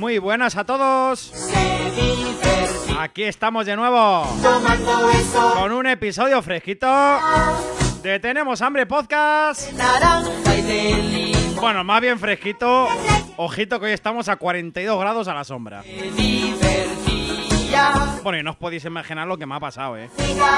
Muy 0.00 0.16
buenas 0.18 0.56
a 0.56 0.64
todos. 0.64 1.30
Aquí 2.98 3.24
estamos 3.24 3.66
de 3.66 3.76
nuevo 3.76 4.24
con 5.58 5.72
un 5.72 5.86
episodio 5.86 6.40
fresquito 6.40 6.88
de 8.02 8.18
Tenemos 8.18 8.62
Hambre 8.62 8.86
Podcast. 8.86 9.70
Bueno, 11.60 11.84
más 11.84 12.00
bien 12.00 12.18
fresquito. 12.18 12.88
Ojito 13.36 13.78
que 13.78 13.86
hoy 13.86 13.92
estamos 13.92 14.30
a 14.30 14.36
42 14.36 14.98
grados 14.98 15.28
a 15.28 15.34
la 15.34 15.44
sombra. 15.44 15.84
Bueno, 18.22 18.38
y 18.38 18.42
no 18.42 18.52
os 18.52 18.56
podéis 18.56 18.86
imaginar 18.86 19.28
lo 19.28 19.36
que 19.36 19.44
me 19.44 19.54
ha 19.54 19.60
pasado, 19.60 19.98
¿eh? 19.98 20.08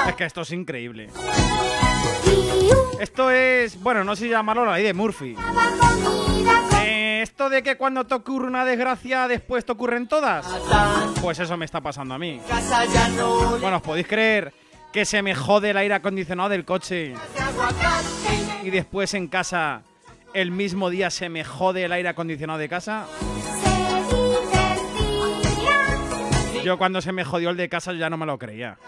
Es 0.07 0.15
que 0.15 0.25
esto 0.25 0.43
es 0.43 0.53
increíble. 0.53 1.11
Esto 3.01 3.29
es, 3.29 3.83
bueno, 3.83 4.05
no 4.05 4.15
sé 4.15 4.27
si 4.27 4.31
llamarlo 4.31 4.65
la 4.65 4.75
ley 4.75 4.85
de 4.85 4.95
Murphy. 4.95 5.35
Esto 7.23 7.49
de 7.49 7.63
que 7.63 7.77
cuando 7.77 8.05
te 8.05 8.15
ocurre 8.15 8.49
una 8.49 8.65
desgracia, 8.65 9.29
después 9.29 9.65
te 9.65 9.71
ocurren 9.71 10.09
todas. 10.09 10.45
Pues 11.21 11.39
eso 11.39 11.57
me 11.57 11.65
está 11.65 11.81
pasando 11.81 12.15
a 12.15 12.19
mí. 12.19 12.41
Bueno, 13.61 13.77
¿os 13.77 13.83
podéis 13.83 14.09
creer 14.09 14.53
que 14.93 15.05
se 15.05 15.23
me 15.23 15.33
jode 15.33 15.71
el 15.71 15.77
aire 15.77 15.95
acondicionado 15.95 16.49
del 16.49 16.65
coche 16.65 17.15
y 18.65 18.71
después 18.71 19.15
en 19.15 19.29
casa 19.29 19.83
el 20.35 20.51
mismo 20.51 20.91
día 20.91 21.11
se 21.11 21.29
me 21.29 21.45
jode 21.45 21.85
el 21.85 21.93
aire 21.93 22.09
acondicionado 22.09 22.59
de 22.59 22.69
casa? 22.69 23.07
Yo 26.65 26.77
cuando 26.77 27.01
se 27.01 27.13
me 27.13 27.25
jodió 27.25 27.51
el 27.51 27.57
de 27.57 27.69
casa 27.69 27.93
yo 27.93 27.99
ya 27.99 28.11
no 28.11 28.17
me 28.17 28.27
lo 28.27 28.37
creía. 28.37 28.79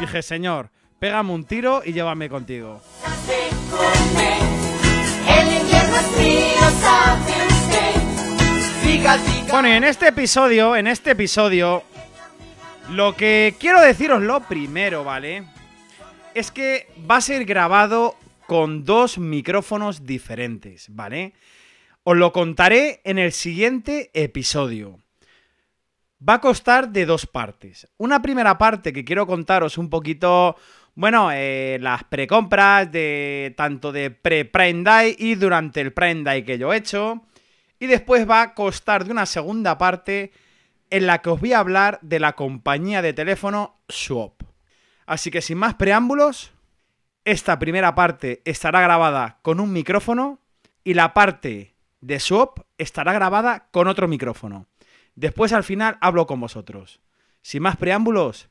Dije, 0.00 0.22
señor, 0.22 0.70
pégame 0.98 1.32
un 1.32 1.44
tiro 1.44 1.82
y 1.84 1.92
llévame 1.92 2.28
contigo. 2.28 2.82
El 5.28 5.60
invierno 5.60 5.96
es 5.96 6.06
frío, 6.16 7.39
Bueno, 9.50 9.68
en 9.68 9.84
este 9.84 10.08
episodio, 10.08 10.76
en 10.76 10.86
este 10.86 11.12
episodio, 11.12 11.82
lo 12.90 13.16
que 13.16 13.54
quiero 13.58 13.80
deciros 13.80 14.22
lo 14.22 14.40
primero, 14.40 15.04
¿vale? 15.04 15.44
Es 16.34 16.50
que 16.50 16.86
va 17.10 17.16
a 17.16 17.20
ser 17.20 17.44
grabado 17.44 18.16
con 18.46 18.84
dos 18.84 19.18
micrófonos 19.18 20.04
diferentes, 20.04 20.86
¿vale? 20.90 21.32
Os 22.04 22.16
lo 22.16 22.32
contaré 22.32 23.00
en 23.04 23.18
el 23.18 23.32
siguiente 23.32 24.10
episodio. 24.12 24.98
Va 26.26 26.34
a 26.34 26.40
costar 26.40 26.90
de 26.90 27.06
dos 27.06 27.26
partes. 27.26 27.88
Una 27.96 28.20
primera 28.20 28.58
parte 28.58 28.92
que 28.92 29.04
quiero 29.04 29.26
contaros 29.26 29.78
un 29.78 29.88
poquito, 29.88 30.56
bueno, 30.94 31.30
eh, 31.32 31.78
las 31.80 32.04
precompras 32.04 32.92
de 32.92 33.54
tanto 33.56 33.92
de 33.92 34.10
pre-Prime 34.10 34.82
Day 34.82 35.16
y 35.18 35.36
durante 35.36 35.80
el 35.80 35.92
Prime 35.92 36.22
Day 36.22 36.44
que 36.44 36.58
yo 36.58 36.72
he 36.72 36.76
hecho. 36.76 37.26
Y 37.80 37.88
después 37.88 38.30
va 38.30 38.42
a 38.42 38.54
costar 38.54 39.04
de 39.04 39.10
una 39.10 39.26
segunda 39.26 39.76
parte 39.78 40.30
en 40.90 41.06
la 41.06 41.22
que 41.22 41.30
os 41.30 41.40
voy 41.40 41.52
a 41.52 41.58
hablar 41.58 41.98
de 42.02 42.20
la 42.20 42.34
compañía 42.34 43.02
de 43.02 43.12
teléfono 43.12 43.80
Swap. 43.88 44.42
Así 45.06 45.30
que 45.32 45.40
sin 45.40 45.58
más 45.58 45.74
preámbulos, 45.74 46.52
esta 47.24 47.58
primera 47.58 47.94
parte 47.94 48.42
estará 48.44 48.80
grabada 48.80 49.38
con 49.42 49.58
un 49.60 49.72
micrófono 49.72 50.38
y 50.84 50.94
la 50.94 51.14
parte 51.14 51.74
de 52.00 52.20
Swap 52.20 52.60
estará 52.78 53.12
grabada 53.12 53.68
con 53.70 53.88
otro 53.88 54.08
micrófono. 54.08 54.66
Después 55.14 55.52
al 55.52 55.64
final 55.64 55.98
hablo 56.00 56.26
con 56.26 56.40
vosotros. 56.40 57.00
Sin 57.42 57.62
más 57.62 57.76
preámbulos, 57.76 58.48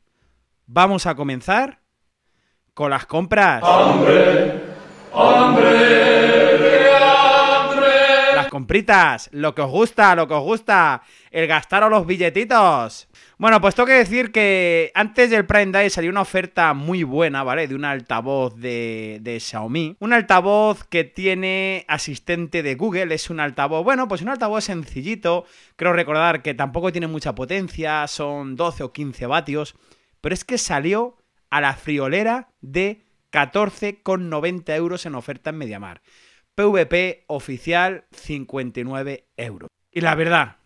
vamos 0.66 1.06
a 1.06 1.16
comenzar 1.16 1.80
con 2.74 2.90
las 2.90 3.06
compras. 3.06 3.62
Las 3.62 3.96
compritas, 8.50 9.30
lo 9.32 9.56
que 9.56 9.62
os 9.62 9.72
gusta, 9.72 10.16
lo 10.16 10.28
que 10.28 10.34
os 10.34 10.44
gusta, 10.44 11.04
el 11.32 11.48
gastaros 11.48 11.90
los 11.90 12.06
billetitos. 12.06 13.08
Bueno, 13.38 13.62
pues 13.62 13.76
tengo 13.76 13.88
que 13.88 13.94
decir 13.94 14.32
que 14.32 14.92
antes 14.96 15.30
del 15.30 15.46
Prime 15.46 15.72
Day 15.72 15.90
salió 15.90 16.12
una 16.12 16.22
oferta 16.22 16.74
muy 16.74 17.04
buena, 17.04 17.44
¿vale? 17.44 17.68
De 17.68 17.76
un 17.76 17.86
altavoz 17.86 18.56
de, 18.56 19.20
de 19.22 19.40
Xiaomi. 19.40 19.96
Un 20.00 20.14
altavoz 20.14 20.84
que 20.84 21.04
tiene 21.04 21.86
asistente 21.88 22.64
de 22.64 22.76
Google, 22.76 23.14
es 23.14 23.30
un 23.30 23.40
altavoz, 23.40 23.84
bueno, 23.84 24.08
pues 24.08 24.22
un 24.22 24.30
altavoz 24.30 24.66
sencillito. 24.66 25.46
Creo 25.76 25.94
recordar 25.94 26.42
que 26.42 26.54
tampoco 26.54 26.92
tiene 26.92 27.08
mucha 27.08 27.36
potencia, 27.36 28.08
son 28.08 28.56
12 28.56 28.84
o 28.84 28.92
15 28.92 29.26
vatios. 29.26 29.76
Pero 30.22 30.34
es 30.34 30.44
que 30.44 30.58
salió 30.58 31.18
a 31.50 31.62
la 31.62 31.74
friolera 31.76 32.50
de 32.62 33.04
14,90 33.32 34.76
euros 34.76 35.06
en 35.06 35.16
oferta 35.16 35.52
en 35.52 35.58
Mediamar. 35.58 36.02
PVP 36.60 37.24
oficial 37.28 38.04
59 38.12 39.30
euros. 39.38 39.70
Y 39.94 40.02
la 40.02 40.14
verdad, 40.16 40.58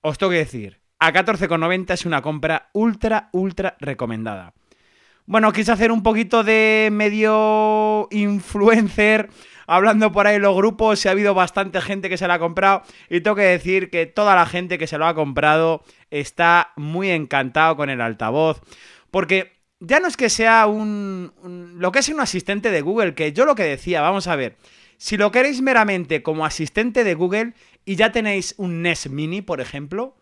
os 0.00 0.16
tengo 0.16 0.30
que 0.30 0.38
decir, 0.38 0.80
a 1.00 1.12
14,90 1.12 1.92
es 1.92 2.06
una 2.06 2.22
compra 2.22 2.70
ultra, 2.72 3.30
ultra 3.32 3.76
recomendada. 3.80 4.54
Bueno, 5.26 5.52
quise 5.52 5.72
hacer 5.72 5.90
un 5.90 6.04
poquito 6.04 6.44
de 6.44 6.90
medio 6.92 8.06
influencer, 8.12 9.28
hablando 9.66 10.12
por 10.12 10.28
ahí 10.28 10.36
en 10.36 10.42
los 10.42 10.54
grupos, 10.54 11.04
y 11.04 11.08
ha 11.08 11.10
habido 11.10 11.34
bastante 11.34 11.80
gente 11.80 12.08
que 12.08 12.16
se 12.16 12.28
la 12.28 12.34
ha 12.34 12.38
comprado, 12.38 12.82
y 13.08 13.20
tengo 13.20 13.34
que 13.34 13.42
decir 13.42 13.90
que 13.90 14.06
toda 14.06 14.36
la 14.36 14.46
gente 14.46 14.78
que 14.78 14.86
se 14.86 14.98
lo 14.98 15.06
ha 15.06 15.16
comprado 15.16 15.82
está 16.12 16.70
muy 16.76 17.10
encantado 17.10 17.74
con 17.74 17.90
el 17.90 18.00
altavoz, 18.00 18.60
porque 19.10 19.58
ya 19.80 19.98
no 19.98 20.06
es 20.06 20.16
que 20.16 20.28
sea 20.30 20.66
un- 20.68 21.32
lo 21.76 21.90
que 21.90 21.98
es 21.98 22.08
un 22.08 22.20
asistente 22.20 22.70
de 22.70 22.82
Google, 22.82 23.14
que 23.14 23.32
yo 23.32 23.44
lo 23.46 23.56
que 23.56 23.64
decía, 23.64 24.00
vamos 24.00 24.28
a 24.28 24.36
ver, 24.36 24.56
si 25.02 25.16
lo 25.16 25.32
queréis 25.32 25.62
meramente 25.62 26.22
como 26.22 26.44
asistente 26.44 27.04
de 27.04 27.14
Google 27.14 27.54
y 27.86 27.96
ya 27.96 28.12
tenéis 28.12 28.54
un 28.58 28.82
NES 28.82 29.08
Mini, 29.08 29.40
por 29.40 29.62
ejemplo, 29.62 30.14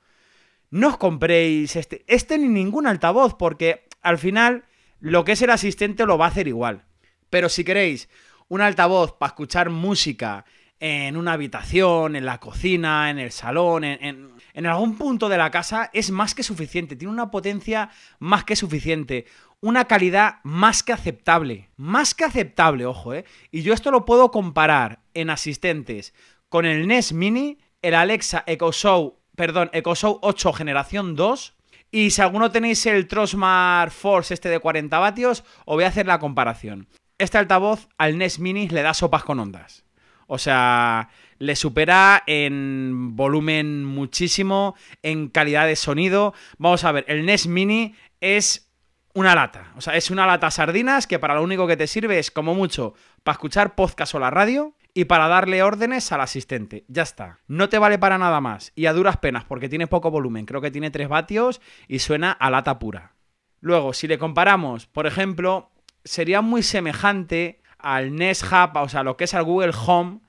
no 0.71 0.87
os 0.91 0.97
compréis 0.99 1.75
este, 1.75 2.05
este 2.07 2.39
ni 2.39 2.47
ningún 2.47 2.87
altavoz, 2.87 3.35
porque 3.35 3.89
al 4.03 4.19
final 4.19 4.67
lo 5.01 5.25
que 5.25 5.33
es 5.33 5.43
el 5.43 5.51
asistente 5.51 6.07
lo 6.07 6.17
va 6.17 6.27
a 6.27 6.29
hacer 6.29 6.47
igual. 6.47 6.85
Pero 7.29 7.49
si 7.49 7.65
queréis 7.65 8.09
un 8.47 8.61
altavoz 8.61 9.15
para 9.19 9.31
escuchar 9.31 9.69
música 9.69 10.45
en 10.79 11.17
una 11.17 11.33
habitación, 11.33 12.15
en 12.15 12.25
la 12.25 12.39
cocina, 12.39 13.11
en 13.11 13.19
el 13.19 13.33
salón, 13.33 13.83
en, 13.83 13.99
en- 14.05 14.39
en 14.55 14.67
algún 14.67 14.97
punto 14.97 15.29
de 15.29 15.39
la 15.39 15.51
casa, 15.51 15.91
es 15.93 16.11
más 16.11 16.35
que 16.35 16.43
suficiente. 16.45 16.95
Tiene 16.97 17.13
una 17.13 17.31
potencia 17.31 17.91
más 18.21 18.45
que 18.45 18.55
suficiente. 18.57 19.27
Una 19.61 19.87
calidad 19.87 20.37
más 20.45 20.85
que 20.85 20.93
aceptable. 20.93 21.71
Más 21.77 22.15
que 22.15 22.25
aceptable, 22.25 22.87
ojo, 22.87 23.15
¿eh? 23.15 23.25
Y 23.51 23.63
yo 23.63 23.75
esto 23.75 23.91
lo 23.91 24.05
puedo 24.05 24.31
comparar 24.31 25.01
en 25.15 25.31
asistentes 25.31 26.15
con 26.49 26.65
el 26.65 26.87
NES 26.87 27.13
Mini, 27.13 27.59
el 27.83 27.95
Alexa 27.95 28.45
Echo 28.47 28.71
Show, 28.73 29.19
perdón, 29.35 29.71
Echo 29.73 29.97
Show 29.97 30.19
8 30.23 30.53
generación 30.53 31.17
2. 31.17 31.55
Y 31.91 32.11
si 32.11 32.23
alguno 32.23 32.53
tenéis 32.53 32.87
el 32.87 33.09
Trosmar 33.09 33.91
Force 33.91 34.33
este 34.33 34.49
de 34.49 34.61
40 34.61 34.97
vatios, 34.99 35.43
os 35.65 35.75
voy 35.75 35.85
a 35.85 35.89
hacer 35.89 36.07
la 36.07 36.21
comparación. 36.21 36.87
Este 37.19 37.39
altavoz 37.39 37.89
al 37.99 38.17
NES 38.17 38.39
Mini 38.39 38.69
le 38.69 38.83
da 38.83 38.95
sopas 38.95 39.25
con 39.25 39.41
ondas. 39.41 39.85
O 40.29 40.39
sea, 40.39 41.09
le 41.39 41.57
supera 41.57 42.23
en 42.27 43.17
volumen 43.17 43.85
muchísimo, 43.85 44.77
en 45.03 45.29
calidad 45.29 45.67
de 45.67 45.75
sonido. 45.75 46.35
Vamos 46.59 46.85
a 46.85 46.93
ver, 46.93 47.05
el 47.09 47.27
NES 47.27 47.49
Mini 47.49 47.95
es 48.21 48.68
una 49.15 49.35
lata. 49.35 49.73
O 49.77 49.81
sea, 49.81 49.97
es 49.97 50.11
una 50.11 50.27
lata 50.27 50.51
sardinas 50.51 51.07
que 51.07 51.19
para 51.19 51.35
lo 51.35 51.43
único 51.43 51.67
que 51.67 51.77
te 51.77 51.87
sirve 51.87 52.19
es, 52.19 52.31
como 52.31 52.55
mucho, 52.55 52.95
para 53.25 53.35
escuchar 53.35 53.75
podcast 53.75 54.15
o 54.15 54.19
la 54.19 54.31
radio 54.31 54.75
y 54.95 55.05
para 55.05 55.29
darle 55.29 55.63
órdenes 55.63 56.11
al 56.13 56.21
asistente. 56.21 56.85
Ya 56.89 57.03
está. 57.03 57.39
No 57.47 57.69
te 57.69 57.79
vale 57.79 57.99
para 57.99 58.19
nada 58.19 58.41
más. 58.41 58.73
Y 58.75 58.87
a 58.87 58.93
duras 58.93 59.17
penas, 59.17 59.45
porque 59.45 59.69
tiene 59.69 59.87
poco 59.87 60.11
volumen. 60.11 60.47
Creo 60.47 60.61
que 60.61 60.71
tiene 60.71 60.91
3 60.91 61.09
vatios 61.09 61.61
y 61.87 62.01
suena 62.01 62.33
a 62.33 62.51
lata 62.51 62.79
pura. 62.79 63.15
Luego, 63.61 63.93
si 63.93 64.07
le 64.07 64.19
comparamos, 64.19 64.87
por 64.87 65.07
ejemplo, 65.07 65.71
sería 66.05 66.41
muy 66.41 66.63
semejante 66.63 67.61
al 67.79 68.15
Nest 68.15 68.45
Hub, 68.45 68.77
o 68.77 68.89
sea, 68.89 69.03
lo 69.03 69.17
que 69.17 69.25
es 69.25 69.35
al 69.35 69.45
Google 69.45 69.73
Home, 69.87 70.21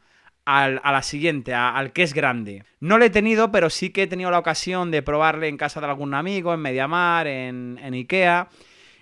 a 0.58 0.92
la 0.92 1.02
siguiente, 1.04 1.54
al 1.54 1.94
que 1.94 2.04
es 2.04 2.14
grande. 2.14 2.64
No 2.80 2.98
lo 2.98 3.06
he 3.06 3.10
tenido, 3.10 3.52
pero 3.52 3.70
sí 3.70 3.92
que 3.92 4.04
he 4.04 4.08
tenido 4.08 4.32
la 4.32 4.40
ocasión 4.40 4.90
de 4.90 5.04
probarle 5.04 5.48
en 5.48 5.58
casa 5.58 5.80
de 5.80 5.88
algún 5.88 6.14
amigo, 6.14 6.54
en 6.54 6.62
Mediamar, 6.62 7.28
en, 7.28 7.80
en 7.82 7.94
Ikea. 7.94 8.50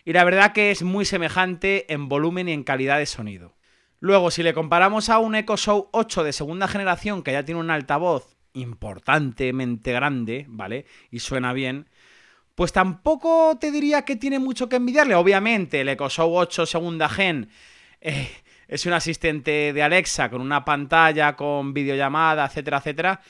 Y 0.03 0.13
la 0.13 0.23
verdad 0.23 0.51
que 0.51 0.71
es 0.71 0.83
muy 0.83 1.05
semejante 1.05 1.91
en 1.93 2.09
volumen 2.09 2.49
y 2.49 2.53
en 2.53 2.63
calidad 2.63 2.97
de 2.97 3.05
sonido. 3.05 3.55
Luego, 3.99 4.29
si 4.29 4.43
le 4.43 4.53
comparamos 4.53 5.09
a 5.09 5.19
un 5.19 5.35
Echo 5.35 5.57
Show 5.57 5.89
8 5.91 6.23
de 6.23 6.33
segunda 6.33 6.67
generación, 6.67 7.23
que 7.23 7.31
ya 7.31 7.43
tiene 7.43 7.61
un 7.61 7.71
altavoz 7.71 8.37
importantemente 8.53 9.91
grande, 9.91 10.45
¿vale? 10.49 10.85
Y 11.11 11.19
suena 11.19 11.53
bien. 11.53 11.89
Pues 12.55 12.73
tampoco 12.73 13.57
te 13.59 13.71
diría 13.71 14.03
que 14.03 14.15
tiene 14.15 14.39
mucho 14.39 14.67
que 14.67 14.77
envidiarle. 14.77 15.15
Obviamente, 15.15 15.81
el 15.81 15.89
Echo 15.89 16.09
Show 16.09 16.35
8 16.35 16.65
segunda 16.65 17.07
gen 17.09 17.49
eh, 18.01 18.29
es 18.67 18.85
un 18.85 18.93
asistente 18.93 19.73
de 19.73 19.83
Alexa 19.83 20.29
con 20.29 20.41
una 20.41 20.65
pantalla, 20.65 21.35
con 21.35 21.73
videollamada, 21.73 22.45
etcétera, 22.45 22.77
etcétera. 22.77 23.21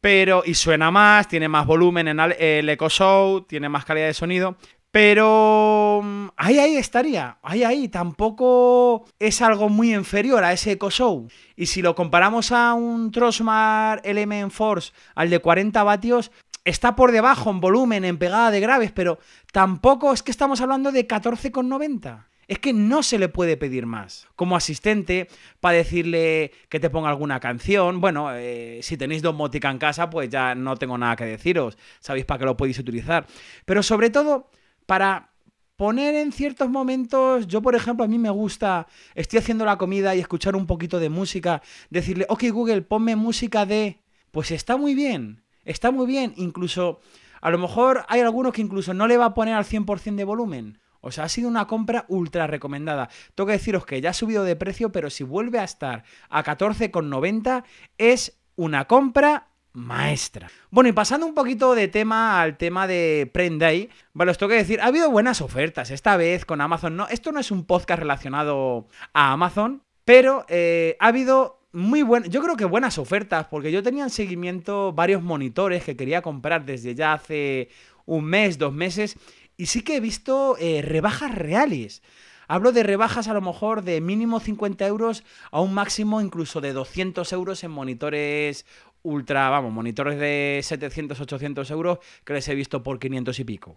Pero, 0.00 0.42
y 0.44 0.54
suena 0.54 0.90
más, 0.90 1.28
tiene 1.28 1.48
más 1.48 1.66
volumen 1.66 2.08
en 2.08 2.20
el 2.20 2.68
Echo 2.68 2.90
Show, 2.90 3.42
tiene 3.42 3.70
más 3.70 3.84
calidad 3.84 4.06
de 4.06 4.14
sonido. 4.14 4.56
Pero 4.90 6.02
mm, 6.04 6.28
ahí, 6.36 6.58
ahí 6.58 6.76
estaría, 6.76 7.38
ahí, 7.42 7.64
ahí. 7.64 7.88
Tampoco 7.88 9.06
es 9.18 9.42
algo 9.42 9.68
muy 9.68 9.94
inferior 9.94 10.44
a 10.44 10.52
ese 10.52 10.72
Echo 10.72 10.90
Show. 10.90 11.26
Y 11.56 11.66
si 11.66 11.82
lo 11.82 11.94
comparamos 11.94 12.52
a 12.52 12.74
un 12.74 13.10
Trosmar 13.10 14.00
Element 14.04 14.52
Force, 14.52 14.92
al 15.14 15.30
de 15.30 15.38
40 15.40 15.82
vatios, 15.82 16.30
está 16.64 16.94
por 16.94 17.10
debajo 17.10 17.50
en 17.50 17.60
volumen, 17.60 18.04
en 18.04 18.18
pegada 18.18 18.50
de 18.50 18.60
graves, 18.60 18.92
pero 18.92 19.18
tampoco 19.52 20.12
es 20.12 20.22
que 20.22 20.30
estamos 20.30 20.60
hablando 20.60 20.92
de 20.92 21.08
14,90. 21.08 22.26
Es 22.48 22.58
que 22.58 22.72
no 22.72 23.02
se 23.02 23.18
le 23.18 23.28
puede 23.28 23.56
pedir 23.56 23.86
más. 23.86 24.28
Como 24.36 24.56
asistente, 24.56 25.28
para 25.60 25.78
decirle 25.78 26.52
que 26.68 26.80
te 26.80 26.90
ponga 26.90 27.08
alguna 27.08 27.40
canción. 27.40 28.00
Bueno, 28.00 28.34
eh, 28.34 28.80
si 28.82 28.96
tenéis 28.96 29.22
domótica 29.22 29.70
en 29.70 29.78
casa, 29.78 30.10
pues 30.10 30.28
ya 30.28 30.54
no 30.54 30.76
tengo 30.76 30.98
nada 30.98 31.16
que 31.16 31.24
deciros. 31.24 31.78
Sabéis 32.00 32.24
para 32.24 32.38
qué 32.38 32.44
lo 32.44 32.56
podéis 32.56 32.78
utilizar. 32.78 33.26
Pero 33.64 33.82
sobre 33.82 34.10
todo, 34.10 34.50
para 34.86 35.34
poner 35.76 36.14
en 36.14 36.32
ciertos 36.32 36.68
momentos, 36.68 37.46
yo 37.46 37.62
por 37.62 37.74
ejemplo, 37.74 38.04
a 38.04 38.08
mí 38.08 38.18
me 38.18 38.30
gusta, 38.30 38.86
estoy 39.14 39.38
haciendo 39.40 39.64
la 39.64 39.78
comida 39.78 40.14
y 40.14 40.20
escuchar 40.20 40.54
un 40.56 40.66
poquito 40.66 41.00
de 41.00 41.08
música, 41.08 41.62
decirle, 41.90 42.26
ok 42.28 42.44
Google, 42.50 42.82
ponme 42.82 43.16
música 43.16 43.66
de... 43.66 44.00
Pues 44.30 44.50
está 44.50 44.76
muy 44.76 44.94
bien, 44.94 45.44
está 45.64 45.92
muy 45.92 46.06
bien, 46.06 46.32
incluso 46.36 47.00
a 47.40 47.50
lo 47.50 47.58
mejor 47.58 48.04
hay 48.08 48.20
algunos 48.20 48.52
que 48.52 48.62
incluso 48.62 48.94
no 48.94 49.06
le 49.06 49.16
va 49.16 49.26
a 49.26 49.34
poner 49.34 49.54
al 49.54 49.64
100% 49.64 50.16
de 50.16 50.24
volumen. 50.24 50.78
O 51.04 51.12
sea, 51.12 51.24
ha 51.24 51.28
sido 51.28 51.48
una 51.48 51.66
compra 51.66 52.04
ultra 52.08 52.46
recomendada. 52.46 53.08
Tengo 53.34 53.46
que 53.46 53.54
deciros 53.54 53.86
que 53.86 54.00
ya 54.00 54.10
ha 54.10 54.14
subido 54.14 54.44
de 54.44 54.56
precio, 54.56 54.90
pero 54.90 55.10
si 55.10 55.24
vuelve 55.24 55.58
a 55.58 55.64
estar 55.64 56.04
a 56.28 56.42
14,90 56.42 57.64
es 57.98 58.38
una 58.56 58.86
compra 58.86 59.48
maestra. 59.74 60.48
Bueno, 60.70 60.88
y 60.88 60.92
pasando 60.92 61.26
un 61.26 61.34
poquito 61.34 61.74
de 61.74 61.88
tema 61.88 62.40
al 62.40 62.56
tema 62.56 62.86
de 62.86 63.30
Prime 63.32 63.58
Day, 63.58 63.90
vale, 64.12 64.30
os 64.30 64.38
tengo 64.38 64.50
que 64.50 64.56
decir, 64.56 64.80
ha 64.80 64.86
habido 64.86 65.10
buenas 65.10 65.40
ofertas 65.40 65.90
esta 65.90 66.16
vez 66.16 66.44
con 66.44 66.60
Amazon. 66.60 66.96
No, 66.96 67.08
esto 67.08 67.32
no 67.32 67.40
es 67.40 67.50
un 67.50 67.64
podcast 67.64 68.00
relacionado 68.00 68.88
a 69.12 69.32
Amazon, 69.32 69.82
pero 70.04 70.46
eh, 70.48 70.96
ha 71.00 71.08
habido 71.08 71.60
muy 71.72 72.02
buenas, 72.02 72.30
yo 72.30 72.40
creo 72.40 72.56
que 72.56 72.64
buenas 72.64 72.98
ofertas, 72.98 73.48
porque 73.50 73.72
yo 73.72 73.82
tenía 73.82 74.04
en 74.04 74.10
seguimiento 74.10 74.92
varios 74.92 75.22
monitores 75.22 75.82
que 75.82 75.96
quería 75.96 76.22
comprar 76.22 76.64
desde 76.64 76.94
ya 76.94 77.14
hace 77.14 77.68
un 78.06 78.24
mes, 78.24 78.58
dos 78.58 78.72
meses, 78.72 79.16
y 79.56 79.66
sí 79.66 79.82
que 79.82 79.96
he 79.96 80.00
visto 80.00 80.56
eh, 80.58 80.82
rebajas 80.82 81.34
reales. 81.34 82.02
Hablo 82.46 82.72
de 82.72 82.82
rebajas 82.82 83.28
a 83.28 83.34
lo 83.34 83.40
mejor 83.40 83.82
de 83.82 84.00
mínimo 84.00 84.38
50 84.38 84.86
euros 84.86 85.24
a 85.50 85.60
un 85.60 85.72
máximo 85.72 86.20
incluso 86.20 86.60
de 86.60 86.72
200 86.72 87.32
euros 87.32 87.64
en 87.64 87.70
monitores 87.70 88.66
ultra, 89.02 89.50
vamos, 89.50 89.72
monitores 89.72 90.18
de 90.18 90.60
700, 90.62 91.20
800 91.20 91.70
euros 91.70 91.98
que 92.24 92.32
les 92.32 92.48
he 92.48 92.54
visto 92.54 92.82
por 92.82 92.98
500 92.98 93.38
y 93.38 93.44
pico. 93.44 93.76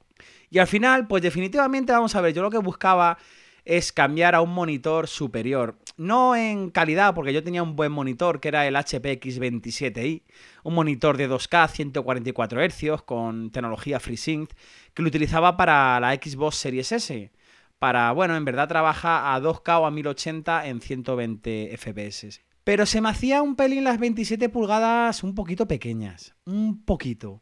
Y 0.50 0.59
al 0.59 0.68
final, 0.68 1.07
pues 1.07 1.21
definitivamente 1.21 1.91
vamos 1.91 2.15
a 2.15 2.21
ver, 2.21 2.33
yo 2.33 2.41
lo 2.41 2.50
que 2.50 2.57
buscaba 2.57 3.18
es 3.67 3.91
cambiar 3.91 4.33
a 4.33 4.41
un 4.41 4.53
monitor 4.53 5.07
superior. 5.07 5.77
No 5.97 6.37
en 6.37 6.69
calidad, 6.69 7.13
porque 7.13 7.33
yo 7.33 7.43
tenía 7.43 7.61
un 7.61 7.75
buen 7.75 7.91
monitor 7.91 8.39
que 8.39 8.47
era 8.47 8.65
el 8.65 8.77
HP 8.77 9.19
X27i, 9.19 10.23
un 10.63 10.73
monitor 10.73 11.17
de 11.17 11.29
2K 11.29 11.69
144 11.69 12.61
Hz 12.61 13.01
con 13.03 13.51
tecnología 13.51 13.99
FreeSync 13.99 14.51
que 14.93 15.01
lo 15.01 15.09
utilizaba 15.09 15.57
para 15.57 15.99
la 15.99 16.13
Xbox 16.15 16.55
Series 16.55 16.93
S. 16.93 17.31
Para, 17.77 18.11
bueno, 18.13 18.37
en 18.37 18.45
verdad 18.45 18.69
trabaja 18.69 19.35
a 19.35 19.41
2K 19.41 19.81
o 19.81 19.85
a 19.85 19.91
1080 19.91 20.67
en 20.67 20.79
120 20.79 21.75
FPS. 21.77 22.41
Pero 22.63 22.85
se 22.85 23.01
me 23.01 23.09
hacía 23.09 23.41
un 23.41 23.57
pelín 23.57 23.83
las 23.83 23.99
27 23.99 24.47
pulgadas 24.47 25.23
un 25.23 25.35
poquito 25.35 25.67
pequeñas. 25.67 26.35
Un 26.45 26.83
poquito. 26.85 27.41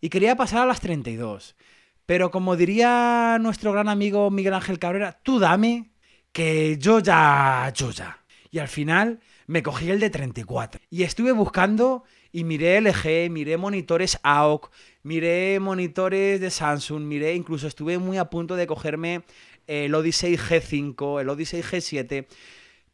Y 0.00 0.08
quería 0.08 0.36
pasar 0.36 0.62
a 0.62 0.66
las 0.66 0.80
32. 0.80 1.54
Pero 2.10 2.32
como 2.32 2.56
diría 2.56 3.38
nuestro 3.40 3.70
gran 3.70 3.88
amigo 3.88 4.32
Miguel 4.32 4.54
Ángel 4.54 4.80
Cabrera, 4.80 5.20
tú 5.22 5.38
dame 5.38 5.92
que 6.32 6.76
yo 6.76 6.98
ya, 6.98 7.72
yo 7.72 7.92
ya. 7.92 8.18
Y 8.50 8.58
al 8.58 8.66
final 8.66 9.20
me 9.46 9.62
cogí 9.62 9.88
el 9.92 10.00
de 10.00 10.10
34. 10.10 10.80
Y 10.90 11.04
estuve 11.04 11.30
buscando 11.30 12.02
y 12.32 12.42
miré 12.42 12.80
LG, 12.80 13.30
miré 13.30 13.56
monitores 13.58 14.18
AOC, 14.24 14.72
miré 15.04 15.60
monitores 15.60 16.40
de 16.40 16.50
Samsung, 16.50 17.04
miré, 17.04 17.36
incluso 17.36 17.68
estuve 17.68 17.96
muy 17.98 18.18
a 18.18 18.28
punto 18.28 18.56
de 18.56 18.66
cogerme 18.66 19.22
el 19.68 19.94
Odyssey 19.94 20.36
G5, 20.36 21.20
el 21.20 21.28
Odyssey 21.28 21.62
G7. 21.62 22.26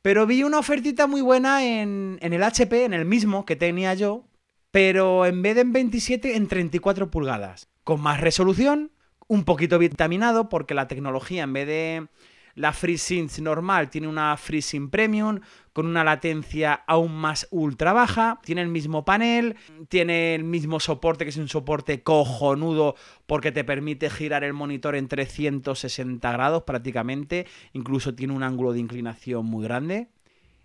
Pero 0.02 0.26
vi 0.26 0.42
una 0.42 0.58
ofertita 0.58 1.06
muy 1.06 1.22
buena 1.22 1.64
en, 1.64 2.18
en 2.20 2.34
el 2.34 2.42
HP, 2.42 2.84
en 2.84 2.92
el 2.92 3.06
mismo 3.06 3.46
que 3.46 3.56
tenía 3.56 3.94
yo, 3.94 4.26
pero 4.70 5.24
en 5.24 5.40
vez 5.40 5.54
de 5.54 5.62
en 5.62 5.72
27, 5.72 6.36
en 6.36 6.48
34 6.48 7.10
pulgadas. 7.10 7.70
Con 7.82 8.02
más 8.02 8.20
resolución, 8.20 8.90
un 9.28 9.44
poquito 9.44 9.78
vitaminado, 9.78 10.48
porque 10.48 10.74
la 10.74 10.88
tecnología 10.88 11.44
en 11.44 11.52
vez 11.52 11.66
de 11.66 12.08
la 12.56 12.72
FreeSync 12.72 13.38
normal 13.38 13.90
tiene 13.90 14.08
una 14.08 14.36
FreeSync 14.36 14.90
Premium 14.90 15.40
con 15.72 15.86
una 15.86 16.02
latencia 16.02 16.72
aún 16.86 17.14
más 17.14 17.46
ultra 17.50 17.92
baja, 17.92 18.40
tiene 18.42 18.62
el 18.62 18.68
mismo 18.68 19.04
panel, 19.04 19.56
tiene 19.90 20.34
el 20.34 20.42
mismo 20.42 20.80
soporte 20.80 21.24
que 21.24 21.30
es 21.30 21.36
un 21.36 21.48
soporte 21.48 22.02
cojonudo 22.02 22.96
porque 23.26 23.52
te 23.52 23.62
permite 23.62 24.08
girar 24.08 24.42
el 24.42 24.54
monitor 24.54 24.96
en 24.96 25.06
360 25.06 26.32
grados 26.32 26.62
prácticamente, 26.62 27.46
incluso 27.74 28.14
tiene 28.14 28.32
un 28.32 28.42
ángulo 28.42 28.72
de 28.72 28.80
inclinación 28.80 29.44
muy 29.44 29.62
grande. 29.62 30.08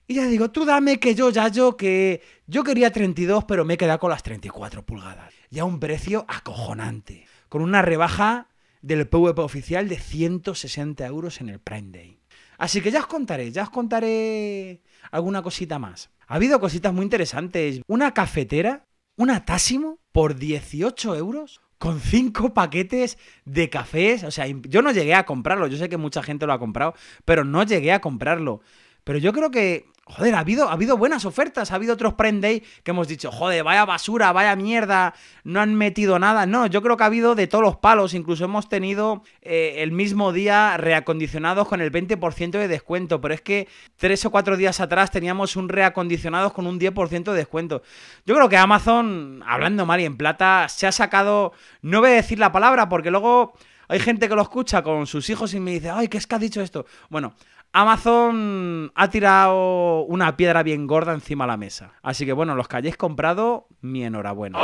Y 0.08 0.16
ya 0.16 0.26
digo, 0.26 0.50
tú 0.50 0.66
dame 0.66 0.98
que 0.98 1.14
yo 1.14 1.30
ya 1.30 1.50
yo 1.50 1.76
que 1.76 2.22
yo 2.48 2.64
quería 2.64 2.92
32 2.92 3.44
pero 3.44 3.66
me 3.66 3.74
he 3.74 3.78
quedado 3.78 4.00
con 4.00 4.12
las 4.12 4.24
34 4.24 4.86
pulgadas. 4.86 5.34
Y 5.50 5.60
a 5.60 5.66
un 5.66 5.82
precio 5.82 6.26
acojonante, 6.30 7.26
con 7.50 7.62
una 7.62 7.82
rebaja 7.82 8.48
del 8.82 9.08
PVP 9.08 9.42
oficial 9.42 9.88
de 9.88 9.98
160 9.98 11.06
euros 11.06 11.42
en 11.42 11.50
el 11.50 11.60
Prime 11.60 11.92
Day. 11.92 12.20
Así 12.58 12.82
que 12.82 12.92
ya 12.92 13.00
os 13.00 13.08
contaré, 13.08 13.52
ya 13.52 13.64
os 13.64 13.70
contaré 13.70 14.82
alguna 15.12 15.42
cosita 15.42 15.80
más. 15.80 16.12
Ha 16.28 16.36
habido 16.36 16.60
cositas 16.60 16.94
muy 16.94 17.04
interesantes. 17.04 17.82
Una 17.88 18.14
cafetera, 18.14 18.86
una 19.18 19.46
Tásimo, 19.46 20.00
por 20.12 20.36
18 20.36 21.16
euros, 21.16 21.60
con 21.78 22.00
5 22.00 22.54
paquetes 22.54 23.18
de 23.46 23.70
cafés. 23.70 24.24
O 24.24 24.32
sea, 24.32 24.46
yo 24.48 24.82
no 24.82 24.92
llegué 24.92 25.16
a 25.16 25.26
comprarlo. 25.26 25.68
Yo 25.68 25.78
sé 25.78 25.90
que 25.90 25.98
mucha 25.98 26.22
gente 26.22 26.46
lo 26.46 26.54
ha 26.54 26.60
comprado, 26.60 26.94
pero 27.26 27.44
no 27.44 27.64
llegué 27.64 27.92
a 27.92 28.02
comprarlo. 28.02 28.62
Pero 29.04 29.18
yo 29.18 29.34
creo 29.34 29.50
que, 29.50 29.88
joder, 30.12 30.36
ha 30.36 30.40
habido, 30.40 30.70
ha 30.70 30.74
habido 30.74 30.98
buenas 30.98 31.26
ofertas. 31.26 31.72
Ha 31.72 31.76
habido 31.76 31.94
otros 31.94 32.14
Prime 32.14 32.40
Day 32.40 32.64
que 32.84 32.92
hemos 32.92 33.08
dicho, 33.08 33.32
joder, 33.32 33.64
vaya 33.64 33.86
basura, 33.86 34.32
vaya 34.32 34.56
mierda, 34.56 35.14
no 35.44 35.62
han 35.62 35.76
metido 35.76 36.20
nada. 36.20 36.46
No, 36.46 36.68
yo 36.68 36.82
creo 36.82 36.98
que 36.98 37.04
ha 37.04 37.08
habido 37.08 37.36
de 37.36 37.48
todos 37.48 37.64
los 37.64 37.78
palos. 37.78 38.14
Incluso 38.14 38.46
hemos 38.46 38.70
tenido 38.70 39.24
eh, 39.42 39.76
el 39.78 39.92
mismo 39.92 40.32
día 40.32 40.78
reacondicionados 40.78 41.68
con 41.68 41.82
el 41.82 41.92
20% 41.92 42.52
de 42.52 42.68
descuento. 42.68 43.22
Pero 43.22 43.34
es 43.34 43.42
que 43.42 43.68
tres 43.96 44.26
o 44.26 44.32
cuatro 44.32 44.58
días 44.58 44.80
atrás 44.80 45.12
teníamos 45.12 45.56
un 45.56 45.70
reacondicionados 45.70 46.54
con 46.54 46.68
un 46.68 46.80
10% 46.80 47.32
de 47.32 47.38
descuento. 47.38 47.82
Yo 48.26 48.36
creo 48.36 48.50
que 48.50 48.58
Amazon, 48.58 49.44
hablando 49.48 49.86
mal 49.86 50.02
y 50.02 50.06
en 50.06 50.18
plata, 50.18 50.68
se 50.70 50.88
ha 50.88 50.92
sacado. 50.92 51.54
No 51.82 52.02
voy 52.02 52.12
a 52.12 52.14
decir 52.14 52.40
la 52.40 52.52
palabra 52.52 52.90
porque 52.90 53.12
luego. 53.12 53.54
Hay 53.88 54.00
gente 54.00 54.30
que 54.30 54.36
lo 54.36 54.42
escucha 54.42 54.84
con 54.84 55.06
sus 55.06 55.30
hijos 55.30 55.54
y 55.54 55.60
me 55.60 55.72
dice, 55.72 55.90
ay, 55.90 56.08
¿qué 56.08 56.18
es 56.18 56.26
que 56.26 56.36
ha 56.36 56.40
dicho 56.40 56.62
esto? 56.62 56.86
Bueno, 57.10 57.34
Amazon 57.74 58.92
ha 58.96 59.10
tirado 59.10 60.02
una 60.02 60.36
piedra 60.36 60.62
bien 60.62 60.88
gorda 60.88 61.14
encima 61.14 61.46
de 61.46 61.50
la 61.50 61.58
mesa. 61.58 61.94
Así 62.02 62.26
que 62.26 62.34
bueno, 62.34 62.56
los 62.56 62.68
que 62.68 62.78
hayáis 62.78 62.98
comprado, 62.98 63.68
mi 63.80 64.04
enhorabuena. 64.04 64.60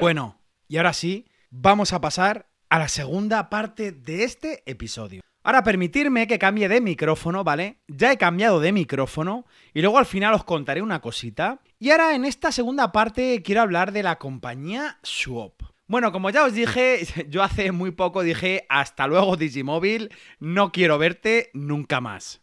Bueno, 0.00 0.40
y 0.68 0.78
ahora 0.78 0.94
sí, 0.94 1.26
vamos 1.50 1.92
a 1.92 2.00
pasar 2.00 2.48
a 2.70 2.78
la 2.78 2.88
segunda 2.88 3.50
parte 3.50 3.92
de 3.92 4.24
este 4.24 4.62
episodio. 4.64 5.20
Ahora 5.44 5.64
permitirme 5.64 6.28
que 6.28 6.38
cambie 6.38 6.68
de 6.68 6.80
micrófono, 6.80 7.42
¿vale? 7.42 7.78
Ya 7.88 8.12
he 8.12 8.18
cambiado 8.18 8.60
de 8.60 8.72
micrófono 8.72 9.44
y 9.74 9.80
luego 9.80 9.98
al 9.98 10.06
final 10.06 10.34
os 10.34 10.44
contaré 10.44 10.82
una 10.82 11.00
cosita. 11.00 11.60
Y 11.80 11.90
ahora 11.90 12.14
en 12.14 12.24
esta 12.24 12.52
segunda 12.52 12.92
parte 12.92 13.42
quiero 13.42 13.62
hablar 13.62 13.90
de 13.90 14.04
la 14.04 14.18
compañía 14.18 14.98
Swap. 15.02 15.62
Bueno, 15.88 16.12
como 16.12 16.30
ya 16.30 16.44
os 16.44 16.54
dije, 16.54 17.00
yo 17.28 17.42
hace 17.42 17.72
muy 17.72 17.90
poco 17.90 18.22
dije 18.22 18.66
hasta 18.68 19.08
luego 19.08 19.36
Digimóvil, 19.36 20.10
no 20.38 20.70
quiero 20.70 20.96
verte 20.96 21.50
nunca 21.54 22.00
más. 22.00 22.40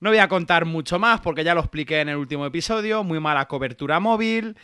No 0.00 0.10
voy 0.10 0.18
a 0.18 0.28
contar 0.28 0.64
mucho 0.64 0.98
más 0.98 1.20
porque 1.20 1.44
ya 1.44 1.54
lo 1.54 1.60
expliqué 1.60 2.00
en 2.00 2.08
el 2.08 2.16
último 2.16 2.46
episodio, 2.46 3.04
muy 3.04 3.20
mala 3.20 3.46
cobertura 3.46 4.00
móvil, 4.00 4.56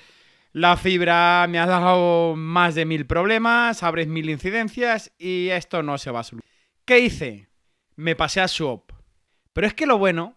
la 0.52 0.76
fibra 0.76 1.46
me 1.48 1.58
ha 1.58 1.66
dado 1.66 2.34
más 2.34 2.74
de 2.74 2.84
mil 2.84 3.06
problemas, 3.06 3.82
abres 3.82 4.08
mil 4.08 4.28
incidencias 4.28 5.12
y 5.18 5.50
esto 5.50 5.82
no 5.82 5.98
se 5.98 6.10
va 6.10 6.20
a 6.20 6.24
solucionar. 6.24 6.50
¿Qué 6.84 7.00
hice? 7.00 7.48
Me 7.96 8.14
pasé 8.14 8.40
a 8.40 8.48
Swap. 8.48 8.92
Pero 9.52 9.66
es 9.66 9.74
que 9.74 9.86
lo 9.86 9.98
bueno, 9.98 10.36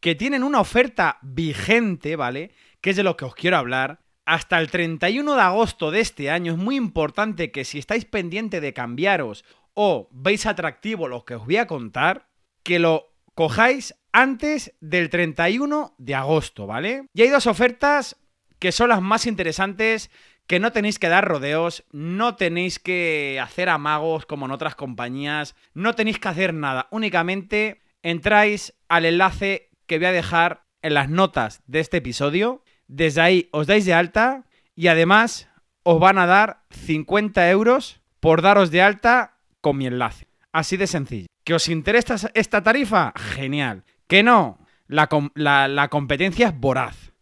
que 0.00 0.14
tienen 0.14 0.42
una 0.42 0.60
oferta 0.60 1.18
vigente, 1.22 2.16
¿vale? 2.16 2.52
Que 2.80 2.90
es 2.90 2.96
de 2.96 3.02
lo 3.02 3.16
que 3.16 3.24
os 3.24 3.34
quiero 3.34 3.56
hablar. 3.56 4.00
Hasta 4.24 4.58
el 4.58 4.70
31 4.70 5.34
de 5.34 5.40
agosto 5.40 5.90
de 5.90 6.00
este 6.00 6.30
año 6.30 6.52
es 6.52 6.58
muy 6.58 6.76
importante 6.76 7.52
que 7.52 7.64
si 7.64 7.78
estáis 7.78 8.04
pendiente 8.04 8.60
de 8.60 8.72
cambiaros 8.72 9.44
o 9.72 10.08
veis 10.10 10.46
atractivo 10.46 11.06
lo 11.06 11.24
que 11.24 11.36
os 11.36 11.44
voy 11.44 11.58
a 11.58 11.66
contar, 11.66 12.28
que 12.62 12.78
lo 12.78 13.14
cojáis 13.34 13.94
antes 14.12 14.74
del 14.80 15.10
31 15.10 15.94
de 15.98 16.14
agosto, 16.14 16.66
¿vale? 16.66 17.06
Y 17.14 17.22
hay 17.22 17.28
dos 17.28 17.46
ofertas 17.46 18.16
que 18.58 18.72
son 18.72 18.88
las 18.88 19.02
más 19.02 19.26
interesantes, 19.26 20.10
que 20.46 20.60
no 20.60 20.72
tenéis 20.72 20.98
que 20.98 21.08
dar 21.08 21.26
rodeos, 21.26 21.84
no 21.92 22.36
tenéis 22.36 22.78
que 22.78 23.40
hacer 23.42 23.68
amagos 23.68 24.26
como 24.26 24.46
en 24.46 24.52
otras 24.52 24.74
compañías, 24.74 25.56
no 25.74 25.94
tenéis 25.94 26.18
que 26.18 26.28
hacer 26.28 26.54
nada, 26.54 26.88
únicamente 26.90 27.82
entráis 28.02 28.74
al 28.88 29.04
enlace 29.04 29.70
que 29.86 29.98
voy 29.98 30.06
a 30.06 30.12
dejar 30.12 30.64
en 30.82 30.94
las 30.94 31.08
notas 31.08 31.62
de 31.66 31.80
este 31.80 31.96
episodio, 31.98 32.62
desde 32.86 33.20
ahí 33.20 33.48
os 33.50 33.66
dais 33.66 33.84
de 33.84 33.94
alta 33.94 34.44
y 34.76 34.86
además 34.86 35.48
os 35.82 35.98
van 35.98 36.18
a 36.18 36.26
dar 36.26 36.62
50 36.70 37.50
euros 37.50 38.00
por 38.20 38.42
daros 38.42 38.70
de 38.70 38.82
alta 38.82 39.38
con 39.60 39.76
mi 39.76 39.86
enlace. 39.86 40.26
Así 40.52 40.76
de 40.76 40.86
sencillo. 40.86 41.26
¿Que 41.44 41.54
os 41.54 41.68
interesa 41.68 42.16
esta 42.34 42.62
tarifa? 42.62 43.12
Genial. 43.16 43.84
Que 44.06 44.22
no, 44.22 44.58
la, 44.86 45.68
la 45.68 45.88
competencia 45.88 46.48
es 46.48 46.58
voraz. 46.58 47.12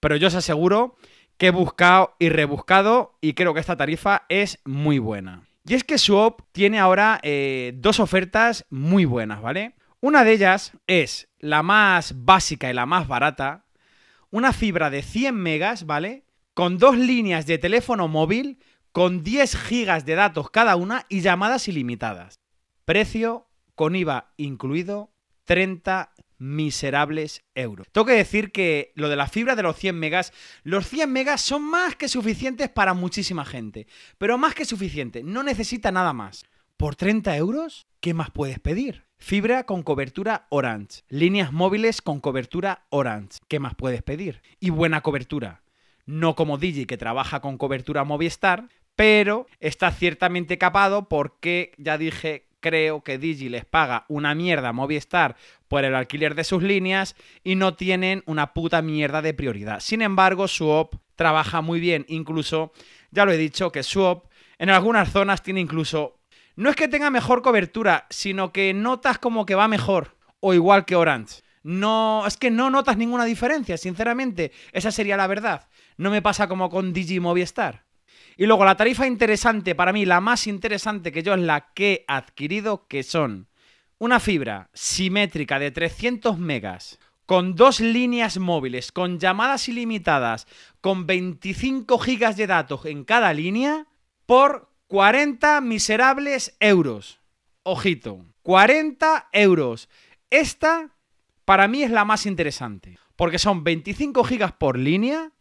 Pero 0.00 0.16
yo 0.16 0.28
os 0.28 0.34
aseguro 0.34 0.96
que 1.42 1.48
he 1.48 1.50
buscado 1.50 2.14
y 2.20 2.28
rebuscado 2.28 3.18
y 3.20 3.32
creo 3.32 3.52
que 3.52 3.58
esta 3.58 3.76
tarifa 3.76 4.26
es 4.28 4.60
muy 4.64 5.00
buena. 5.00 5.42
Y 5.66 5.74
es 5.74 5.82
que 5.82 5.98
Swap 5.98 6.42
tiene 6.52 6.78
ahora 6.78 7.18
eh, 7.24 7.72
dos 7.78 7.98
ofertas 7.98 8.64
muy 8.70 9.06
buenas, 9.06 9.42
¿vale? 9.42 9.74
Una 9.98 10.22
de 10.22 10.34
ellas 10.34 10.70
es 10.86 11.26
la 11.40 11.64
más 11.64 12.14
básica 12.24 12.70
y 12.70 12.74
la 12.74 12.86
más 12.86 13.08
barata, 13.08 13.64
una 14.30 14.52
fibra 14.52 14.88
de 14.88 15.02
100 15.02 15.34
megas, 15.34 15.84
¿vale? 15.84 16.26
Con 16.54 16.78
dos 16.78 16.96
líneas 16.96 17.44
de 17.46 17.58
teléfono 17.58 18.06
móvil, 18.06 18.60
con 18.92 19.24
10 19.24 19.56
gigas 19.56 20.06
de 20.06 20.14
datos 20.14 20.48
cada 20.48 20.76
una 20.76 21.06
y 21.08 21.22
llamadas 21.22 21.66
ilimitadas. 21.66 22.38
Precio 22.84 23.48
con 23.74 23.96
IVA 23.96 24.32
incluido 24.36 25.10
30 25.46 26.11
miserables 26.42 27.44
euros. 27.54 27.86
Tengo 27.92 28.06
que 28.06 28.14
decir 28.14 28.50
que 28.50 28.92
lo 28.96 29.08
de 29.08 29.14
la 29.14 29.28
fibra 29.28 29.54
de 29.54 29.62
los 29.62 29.76
100 29.76 29.96
megas, 29.96 30.32
los 30.64 30.88
100 30.88 31.10
megas 31.10 31.40
son 31.40 31.62
más 31.62 31.94
que 31.94 32.08
suficientes 32.08 32.68
para 32.68 32.94
muchísima 32.94 33.44
gente, 33.44 33.86
pero 34.18 34.38
más 34.38 34.54
que 34.54 34.64
suficiente, 34.64 35.22
no 35.22 35.44
necesita 35.44 35.92
nada 35.92 36.12
más. 36.12 36.44
¿Por 36.76 36.96
30 36.96 37.36
euros? 37.36 37.86
¿Qué 38.00 38.12
más 38.12 38.32
puedes 38.32 38.58
pedir? 38.58 39.04
Fibra 39.18 39.66
con 39.66 39.84
cobertura 39.84 40.48
Orange, 40.50 41.02
líneas 41.08 41.52
móviles 41.52 42.02
con 42.02 42.18
cobertura 42.18 42.86
Orange. 42.90 43.38
¿Qué 43.46 43.60
más 43.60 43.76
puedes 43.76 44.02
pedir? 44.02 44.42
Y 44.58 44.70
buena 44.70 45.00
cobertura. 45.00 45.62
No 46.06 46.34
como 46.34 46.58
Digi 46.58 46.86
que 46.86 46.96
trabaja 46.96 47.40
con 47.40 47.56
cobertura 47.56 48.02
Movistar, 48.02 48.68
pero 48.96 49.46
está 49.60 49.92
ciertamente 49.92 50.58
capado 50.58 51.08
porque 51.08 51.72
ya 51.78 51.98
dije 51.98 52.48
creo 52.62 53.02
que 53.02 53.18
Digi 53.18 53.50
les 53.50 53.66
paga 53.66 54.06
una 54.08 54.34
mierda 54.34 54.70
a 54.70 54.72
Movistar 54.72 55.36
por 55.68 55.84
el 55.84 55.94
alquiler 55.94 56.34
de 56.34 56.44
sus 56.44 56.62
líneas 56.62 57.14
y 57.44 57.56
no 57.56 57.74
tienen 57.74 58.22
una 58.24 58.54
puta 58.54 58.80
mierda 58.80 59.20
de 59.20 59.34
prioridad. 59.34 59.80
Sin 59.80 60.00
embargo, 60.00 60.48
Swap 60.48 60.94
trabaja 61.16 61.60
muy 61.60 61.80
bien, 61.80 62.06
incluso, 62.08 62.72
ya 63.10 63.26
lo 63.26 63.32
he 63.32 63.36
dicho, 63.36 63.70
que 63.70 63.82
Swap 63.82 64.24
en 64.58 64.70
algunas 64.70 65.12
zonas 65.12 65.42
tiene 65.42 65.60
incluso... 65.60 66.18
No 66.54 66.68
es 66.68 66.76
que 66.76 66.88
tenga 66.88 67.10
mejor 67.10 67.42
cobertura, 67.42 68.06
sino 68.10 68.52
que 68.52 68.74
notas 68.74 69.18
como 69.18 69.46
que 69.46 69.54
va 69.54 69.68
mejor 69.68 70.16
o 70.40 70.54
igual 70.54 70.84
que 70.84 70.96
Orange. 70.96 71.42
No, 71.62 72.24
es 72.26 72.36
que 72.36 72.50
no 72.50 72.68
notas 72.70 72.96
ninguna 72.96 73.24
diferencia, 73.24 73.76
sinceramente. 73.76 74.52
Esa 74.72 74.90
sería 74.90 75.16
la 75.16 75.26
verdad. 75.26 75.68
No 75.96 76.10
me 76.10 76.20
pasa 76.20 76.48
como 76.48 76.68
con 76.68 76.92
Digi 76.92 77.20
Movistar. 77.20 77.84
Y 78.36 78.46
luego 78.46 78.64
la 78.64 78.76
tarifa 78.76 79.06
interesante, 79.06 79.74
para 79.74 79.92
mí 79.92 80.04
la 80.04 80.20
más 80.20 80.46
interesante 80.46 81.12
que 81.12 81.22
yo 81.22 81.34
es 81.34 81.40
la 81.40 81.72
que 81.74 81.92
he 81.92 82.04
adquirido, 82.08 82.86
que 82.86 83.02
son 83.02 83.48
una 83.98 84.20
fibra 84.20 84.70
simétrica 84.72 85.58
de 85.58 85.70
300 85.70 86.38
megas, 86.38 86.98
con 87.26 87.54
dos 87.54 87.80
líneas 87.80 88.38
móviles, 88.38 88.90
con 88.90 89.18
llamadas 89.18 89.68
ilimitadas, 89.68 90.46
con 90.80 91.06
25 91.06 91.98
gigas 91.98 92.36
de 92.36 92.46
datos 92.46 92.84
en 92.86 93.04
cada 93.04 93.32
línea, 93.32 93.86
por 94.26 94.72
40 94.88 95.60
miserables 95.60 96.56
euros. 96.58 97.20
Ojito, 97.62 98.26
40 98.42 99.28
euros. 99.32 99.88
Esta, 100.30 100.90
para 101.44 101.68
mí, 101.68 101.82
es 101.82 101.90
la 101.90 102.04
más 102.04 102.26
interesante, 102.26 102.98
porque 103.14 103.38
son 103.38 103.62
25 103.62 104.24
gigas 104.24 104.52
por 104.52 104.78
línea 104.78 105.32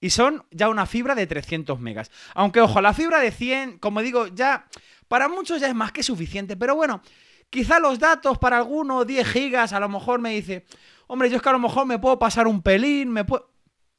y 0.00 0.10
son 0.10 0.44
ya 0.50 0.68
una 0.68 0.86
fibra 0.86 1.14
de 1.14 1.26
300 1.26 1.80
megas. 1.80 2.10
Aunque, 2.34 2.60
ojo, 2.60 2.80
la 2.80 2.94
fibra 2.94 3.20
de 3.20 3.30
100, 3.30 3.78
como 3.78 4.02
digo, 4.02 4.26
ya 4.28 4.66
para 5.08 5.28
muchos 5.28 5.60
ya 5.60 5.68
es 5.68 5.74
más 5.74 5.92
que 5.92 6.02
suficiente. 6.02 6.56
Pero 6.56 6.74
bueno, 6.74 7.02
quizá 7.50 7.78
los 7.78 7.98
datos 7.98 8.38
para 8.38 8.58
alguno, 8.58 9.04
10 9.04 9.26
gigas, 9.26 9.72
a 9.72 9.80
lo 9.80 9.88
mejor 9.88 10.20
me 10.20 10.30
dice, 10.30 10.66
hombre, 11.06 11.30
yo 11.30 11.36
es 11.36 11.42
que 11.42 11.48
a 11.48 11.52
lo 11.52 11.58
mejor 11.58 11.86
me 11.86 11.98
puedo 11.98 12.18
pasar 12.18 12.46
un 12.46 12.62
pelín, 12.62 13.10
me 13.10 13.24
puedo... 13.24 13.50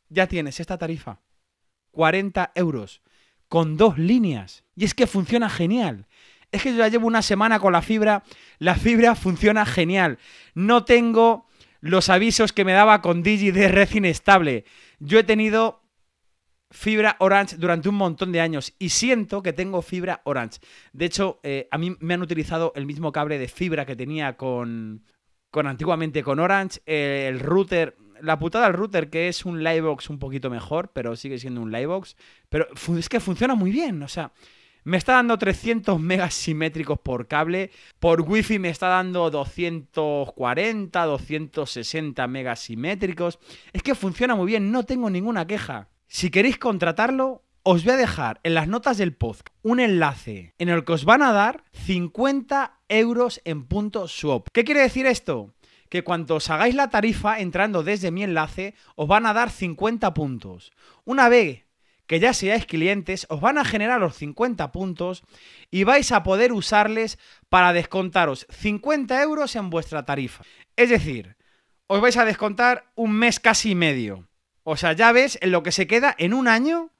Ya 0.10 0.27
tienes 0.27 0.60
esta 0.60 0.77
tarifa. 0.77 1.20
40 1.92 2.51
euros. 2.56 3.01
Con 3.50 3.75
dos 3.75 3.98
líneas. 3.98 4.63
Y 4.75 4.86
es 4.86 4.94
que 4.94 5.08
funciona 5.08 5.50
genial. 5.50 6.08
Es 6.51 6.63
que 6.63 6.72
yo 6.72 6.77
ya 6.77 6.88
llevo 6.88 7.08
una 7.08 7.22
semana 7.22 7.60
con 7.60 7.74
la 7.74 7.82
fibra. 7.82 8.24
La 8.58 8.75
fibra 8.75 9.16
funciona 9.16 9.66
genial. 9.66 10.18
No 10.54 10.86
tengo 10.86 11.48
los 11.82 12.10
avisos 12.10 12.54
que 12.54 12.63
me 12.63 12.74
daba 12.74 13.01
con 13.01 13.22
Digi 13.22 13.51
de 13.51 13.68
red 13.68 13.89
inestable. 13.94 14.63
Yo 15.00 15.20
he 15.20 15.24
tenido 15.24 15.84
fibra 16.69 17.15
Orange 17.19 17.57
durante 17.57 17.89
un 17.89 17.95
montón 17.95 18.31
de 18.31 18.41
años 18.41 18.74
y 18.79 18.89
siento 18.89 19.41
que 19.41 19.53
tengo 19.53 19.81
fibra 19.81 20.21
Orange. 20.25 20.59
De 20.93 21.05
hecho, 21.05 21.39
eh, 21.43 21.67
a 21.71 21.77
mí 21.77 21.95
me 22.00 22.13
han 22.13 22.21
utilizado 22.21 22.74
el 22.75 22.86
mismo 22.86 23.12
cable 23.12 23.38
de 23.39 23.47
fibra 23.47 23.86
que 23.86 23.95
tenía 23.95 24.38
con, 24.38 25.03
con 25.50 25.67
antiguamente 25.67 26.24
con 26.24 26.39
Orange. 26.39 26.81
Eh, 26.86 27.27
el 27.29 27.39
router, 27.39 27.95
la 28.21 28.38
putada 28.39 28.65
del 28.65 28.74
router 28.74 29.09
que 29.09 29.27
es 29.27 29.45
un 29.45 29.63
Livebox 29.63 30.09
un 30.09 30.19
poquito 30.19 30.50
mejor, 30.50 30.91
pero 30.93 31.15
sigue 31.15 31.39
siendo 31.39 31.62
un 31.62 31.71
Livebox. 31.71 32.15
Pero 32.50 32.67
es 32.97 33.09
que 33.09 33.19
funciona 33.19 33.55
muy 33.55 33.71
bien, 33.71 34.01
o 34.03 34.07
sea... 34.07 34.31
Me 34.83 34.95
está 34.95 35.15
dando 35.15 35.38
300 35.38 36.00
megas 36.00 36.33
simétricos 36.33 36.97
por 36.97 37.27
cable. 37.27 37.71
Por 38.00 38.21
wifi 38.21 38.57
me 38.57 38.69
está 38.69 38.88
dando 38.88 39.29
240, 39.29 41.05
260 41.05 42.27
megas 42.27 42.62
simétricos. 42.62 43.38
Es 43.74 43.83
que 43.83 43.95
funciona 43.95 44.33
muy 44.36 44.47
bien, 44.47 44.71
no 44.71 44.86
tengo 44.86 45.09
ninguna 45.09 45.45
queja. 45.45 45.89
Si 46.10 46.32
queréis 46.32 46.58
contratarlo, 46.58 47.44
os 47.64 47.84
voy 47.84 47.94
a 47.94 47.98
dejar 47.98 48.40
en 48.44 48.54
las 48.54 48.70
notas 48.70 48.98
del 48.98 49.14
podcast 49.14 49.54
un 49.62 49.82
enlace 49.82 50.54
en 50.58 50.70
el 50.70 50.86
que 50.86 50.94
os 50.94 51.04
van 51.04 51.22
a 51.22 51.34
dar 51.34 51.66
50 51.74 52.80
euros 52.88 53.42
en 53.44 53.66
punto 53.66 54.08
swap. 54.08 54.48
¿Qué 54.54 54.64
quiere 54.64 54.80
decir 54.80 55.06
esto? 55.06 55.54
Que 55.90 56.06
cuando 56.06 56.36
os 56.36 56.50
hagáis 56.50 56.76
la 56.76 56.90
tarifa 56.90 57.40
entrando 57.40 57.84
desde 57.84 58.12
mi 58.12 58.24
enlace, 58.24 58.74
os 58.96 59.08
van 59.08 59.26
a 59.26 59.34
dar 59.34 59.50
50 59.50 60.14
puntos. 60.14 60.72
Una 61.04 61.28
vez 61.28 61.66
que 62.08 62.22
ya 62.22 62.34
seáis 62.34 62.66
clientes, 62.66 63.28
os 63.30 63.42
van 63.42 63.58
a 63.58 63.66
generar 63.66 64.00
los 64.00 64.16
50 64.16 64.72
puntos 64.72 65.24
y 65.70 65.84
vais 65.84 66.14
a 66.14 66.24
poder 66.24 66.54
usarles 66.54 67.20
para 67.50 67.74
descontaros 67.74 68.48
50 68.50 69.22
euros 69.22 69.58
en 69.58 69.70
vuestra 69.70 70.06
tarifa. 70.06 70.46
Es 70.78 70.90
decir, 70.90 71.36
os 71.88 72.00
vais 72.00 72.16
a 72.16 72.24
descontar 72.24 72.86
un 72.96 73.12
mes 73.12 73.42
casi 73.42 73.76
medio. 73.76 74.26
O 74.69 74.75
sea, 74.75 74.91
ya 74.91 75.13
ves, 75.13 75.39
en 75.41 75.51
lo 75.51 75.63
que 75.63 75.71
se 75.71 75.88
queda 75.88 76.13
en 76.17 76.33
un 76.33 76.50
año, 76.50 76.91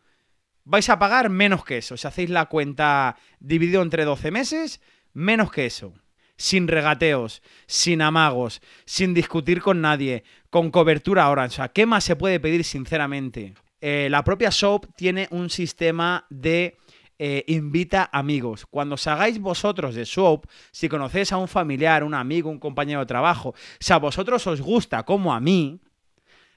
vais 0.64 0.88
a 0.88 1.00
pagar 1.00 1.30
menos 1.30 1.66
que 1.66 1.80
eso. 1.80 1.98
Si 1.98 2.08
hacéis 2.08 2.30
la 2.30 2.46
cuenta 2.46 3.18
dividido 3.42 3.82
entre 3.82 4.06
12 4.06 4.32
meses, 4.32 4.80
menos 5.12 5.52
que 5.52 5.66
eso. 5.66 5.94
Sin 6.38 6.70
regateos, 6.70 7.44
sin 7.66 8.02
amagos, 8.02 8.62
sin 8.86 9.14
discutir 9.14 9.62
con 9.62 9.82
nadie, 9.82 10.24
con 10.50 10.72
cobertura 10.72 11.26
ahora. 11.26 11.44
O 11.44 11.50
sea, 11.50 11.68
¿qué 11.68 11.86
más 11.86 12.06
se 12.06 12.16
puede 12.16 12.40
pedir 12.40 12.64
sinceramente? 12.64 13.54
Eh, 13.82 14.08
la 14.10 14.24
propia 14.24 14.50
Soap 14.50 14.86
tiene 14.96 15.28
un 15.32 15.50
sistema 15.50 16.26
de 16.30 16.78
eh, 17.20 17.44
invita 17.48 18.10
amigos. 18.14 18.66
Cuando 18.66 18.96
os 18.96 19.06
hagáis 19.08 19.42
vosotros 19.42 19.94
de 19.94 20.06
Soap, 20.06 20.46
si 20.72 20.88
conocéis 20.88 21.34
a 21.34 21.38
un 21.38 21.50
familiar, 21.50 22.06
un 22.06 22.14
amigo, 22.14 22.50
un 22.50 22.60
compañero 22.60 23.02
de 23.02 23.08
trabajo, 23.08 23.56
si 23.78 23.92
a 23.92 23.98
vosotros 23.98 24.48
os 24.48 24.62
gusta 24.62 25.04
como 25.04 25.34
a 25.34 25.42
mí, 25.42 25.82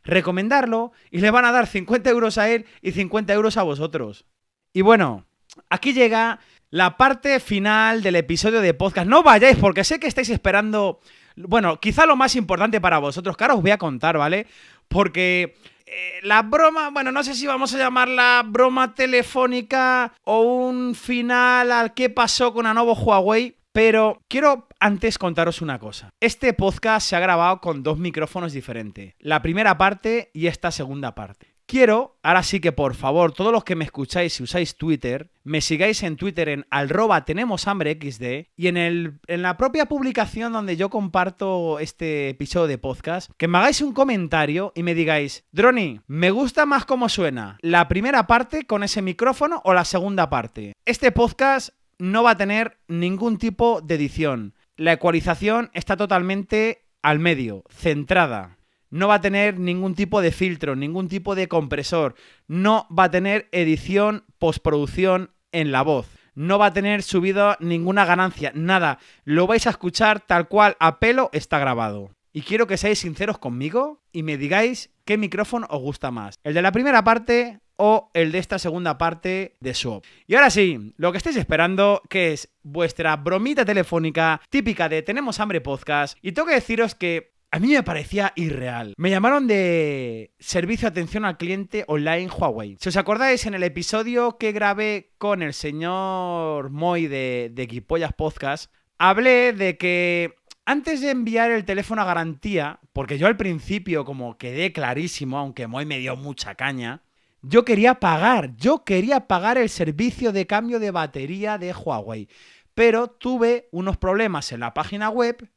recomendarlo 0.04 0.92
y 1.10 1.18
le 1.18 1.30
van 1.30 1.44
a 1.44 1.52
dar 1.52 1.66
50 1.66 2.10
euros 2.10 2.38
a 2.38 2.48
él 2.50 2.66
y 2.82 2.92
50 2.92 3.32
euros 3.32 3.56
a 3.56 3.62
vosotros. 3.62 4.26
Y 4.72 4.82
bueno, 4.82 5.26
aquí 5.68 5.92
llega 5.92 6.40
la 6.70 6.96
parte 6.96 7.40
final 7.40 8.02
del 8.02 8.16
episodio 8.16 8.60
de 8.60 8.74
podcast. 8.74 9.08
No 9.08 9.22
vayáis 9.22 9.56
porque 9.56 9.84
sé 9.84 9.98
que 9.98 10.06
estáis 10.06 10.30
esperando, 10.30 11.00
bueno, 11.36 11.80
quizá 11.80 12.06
lo 12.06 12.16
más 12.16 12.36
importante 12.36 12.80
para 12.80 12.98
vosotros, 12.98 13.36
que 13.36 13.44
ahora 13.44 13.54
os 13.54 13.62
voy 13.62 13.72
a 13.72 13.78
contar, 13.78 14.16
¿vale? 14.16 14.46
Porque 14.88 15.56
eh, 15.86 16.20
la 16.22 16.42
broma, 16.42 16.90
bueno, 16.90 17.10
no 17.10 17.24
sé 17.24 17.34
si 17.34 17.46
vamos 17.46 17.74
a 17.74 17.78
llamarla 17.78 18.44
broma 18.46 18.94
telefónica 18.94 20.12
o 20.24 20.40
un 20.40 20.94
final 20.94 21.72
al 21.72 21.94
qué 21.94 22.10
pasó 22.10 22.52
con 22.52 22.66
a 22.66 22.74
nuevo 22.74 22.94
Huawei, 22.94 23.56
pero 23.72 24.22
quiero 24.28 24.68
antes 24.80 25.18
contaros 25.18 25.60
una 25.60 25.78
cosa. 25.78 26.10
Este 26.20 26.54
podcast 26.54 27.06
se 27.06 27.14
ha 27.14 27.20
grabado 27.20 27.60
con 27.60 27.82
dos 27.82 27.98
micrófonos 27.98 28.54
diferentes. 28.54 29.14
La 29.20 29.42
primera 29.42 29.76
parte 29.76 30.30
y 30.32 30.46
esta 30.46 30.70
segunda 30.70 31.14
parte. 31.14 31.54
Quiero, 31.66 32.18
ahora 32.24 32.42
sí 32.42 32.58
que 32.58 32.72
por 32.72 32.96
favor, 32.96 33.30
todos 33.30 33.52
los 33.52 33.62
que 33.62 33.76
me 33.76 33.84
escucháis 33.84 34.40
y 34.40 34.42
usáis 34.42 34.76
Twitter, 34.76 35.30
me 35.44 35.60
sigáis 35.60 36.02
en 36.02 36.16
Twitter 36.16 36.48
en 36.48 36.66
XD 36.68 38.48
y 38.56 38.66
en, 38.66 38.76
el, 38.76 39.20
en 39.28 39.42
la 39.42 39.56
propia 39.56 39.86
publicación 39.86 40.52
donde 40.52 40.76
yo 40.76 40.90
comparto 40.90 41.78
este 41.78 42.30
episodio 42.30 42.66
de 42.66 42.78
podcast, 42.78 43.30
que 43.36 43.46
me 43.46 43.58
hagáis 43.58 43.82
un 43.82 43.92
comentario 43.92 44.72
y 44.74 44.82
me 44.82 44.94
digáis, 44.94 45.44
Droni, 45.52 46.00
me 46.08 46.32
gusta 46.32 46.66
más 46.66 46.86
cómo 46.86 47.08
suena, 47.08 47.56
la 47.60 47.86
primera 47.86 48.26
parte 48.26 48.66
con 48.66 48.82
ese 48.82 49.00
micrófono 49.00 49.60
o 49.64 49.72
la 49.72 49.84
segunda 49.84 50.28
parte. 50.28 50.72
Este 50.84 51.12
podcast 51.12 51.70
no 52.00 52.24
va 52.24 52.32
a 52.32 52.36
tener 52.36 52.78
ningún 52.88 53.38
tipo 53.38 53.80
de 53.80 53.94
edición. 53.94 54.54
La 54.80 54.94
ecualización 54.94 55.70
está 55.74 55.98
totalmente 55.98 56.86
al 57.02 57.18
medio, 57.18 57.64
centrada 57.68 58.56
no 58.88 59.08
va 59.08 59.16
a 59.16 59.20
tener 59.20 59.58
ningún 59.60 59.94
tipo 59.94 60.22
de 60.22 60.32
filtro, 60.32 60.74
ningún 60.74 61.08
tipo 61.08 61.34
de 61.34 61.48
compresor, 61.48 62.14
no 62.48 62.88
va 62.90 63.04
a 63.04 63.10
tener 63.10 63.48
edición, 63.52 64.24
postproducción 64.38 65.30
en 65.52 65.70
la 65.70 65.82
voz. 65.82 66.08
No 66.34 66.58
va 66.58 66.66
a 66.66 66.72
tener 66.72 67.02
subido 67.02 67.56
ninguna 67.60 68.04
ganancia, 68.04 68.52
nada. 68.54 68.98
Lo 69.24 69.46
vais 69.46 69.66
a 69.66 69.70
escuchar 69.70 70.20
tal 70.20 70.48
cual 70.48 70.76
a 70.80 70.98
pelo 70.98 71.28
está 71.32 71.58
grabado. 71.58 72.16
Y 72.32 72.42
quiero 72.42 72.66
que 72.66 72.78
seáis 72.78 73.00
sinceros 73.00 73.38
conmigo 73.38 74.02
y 74.12 74.22
me 74.22 74.38
digáis 74.38 74.90
qué 75.04 75.18
micrófono 75.18 75.66
os 75.70 75.82
gusta 75.82 76.10
más. 76.10 76.36
El 76.42 76.54
de 76.54 76.62
la 76.62 76.72
primera 76.72 77.04
parte 77.04 77.60
o 77.82 78.10
el 78.12 78.30
de 78.30 78.38
esta 78.38 78.58
segunda 78.58 78.98
parte 78.98 79.56
de 79.58 79.72
Swap. 79.72 80.04
Y 80.26 80.34
ahora 80.34 80.50
sí, 80.50 80.92
lo 80.98 81.10
que 81.10 81.18
estáis 81.18 81.36
esperando, 81.36 82.02
que 82.10 82.34
es 82.34 82.50
vuestra 82.62 83.16
bromita 83.16 83.64
telefónica 83.64 84.40
típica 84.50 84.90
de 84.90 85.00
Tenemos 85.00 85.40
Hambre 85.40 85.62
Podcast. 85.62 86.18
Y 86.20 86.32
tengo 86.32 86.48
que 86.48 86.54
deciros 86.54 86.94
que 86.94 87.32
a 87.50 87.58
mí 87.58 87.68
me 87.68 87.82
parecía 87.82 88.34
irreal. 88.36 88.92
Me 88.98 89.08
llamaron 89.08 89.46
de 89.46 90.34
servicio 90.38 90.86
de 90.86 90.90
atención 90.90 91.24
al 91.24 91.38
cliente 91.38 91.84
online 91.88 92.28
Huawei. 92.28 92.76
Si 92.78 92.90
os 92.90 92.96
acordáis, 92.98 93.46
en 93.46 93.54
el 93.54 93.62
episodio 93.62 94.36
que 94.36 94.52
grabé 94.52 95.12
con 95.16 95.42
el 95.42 95.54
señor 95.54 96.68
Moy 96.68 97.06
de, 97.06 97.50
de 97.52 97.62
Equipollas 97.62 98.12
Podcast, 98.12 98.70
hablé 98.98 99.54
de 99.54 99.78
que 99.78 100.34
antes 100.66 101.00
de 101.00 101.10
enviar 101.10 101.50
el 101.50 101.64
teléfono 101.64 102.02
a 102.02 102.04
garantía, 102.04 102.78
porque 102.92 103.16
yo 103.16 103.26
al 103.26 103.38
principio 103.38 104.04
como 104.04 104.36
quedé 104.36 104.72
clarísimo, 104.72 105.38
aunque 105.38 105.66
Moy 105.66 105.86
me 105.86 105.98
dio 105.98 106.14
mucha 106.16 106.54
caña, 106.54 107.02
yo 107.42 107.64
quería 107.64 107.94
pagar, 107.94 108.56
yo 108.56 108.84
quería 108.84 109.26
pagar 109.26 109.58
el 109.58 109.68
servicio 109.68 110.32
de 110.32 110.46
cambio 110.46 110.78
de 110.78 110.90
batería 110.90 111.58
de 111.58 111.72
Huawei. 111.72 112.28
Pero 112.74 113.08
tuve 113.08 113.68
unos 113.72 113.96
problemas 113.96 114.52
en 114.52 114.60
la 114.60 114.74
página 114.74 115.10
web, 115.10 115.48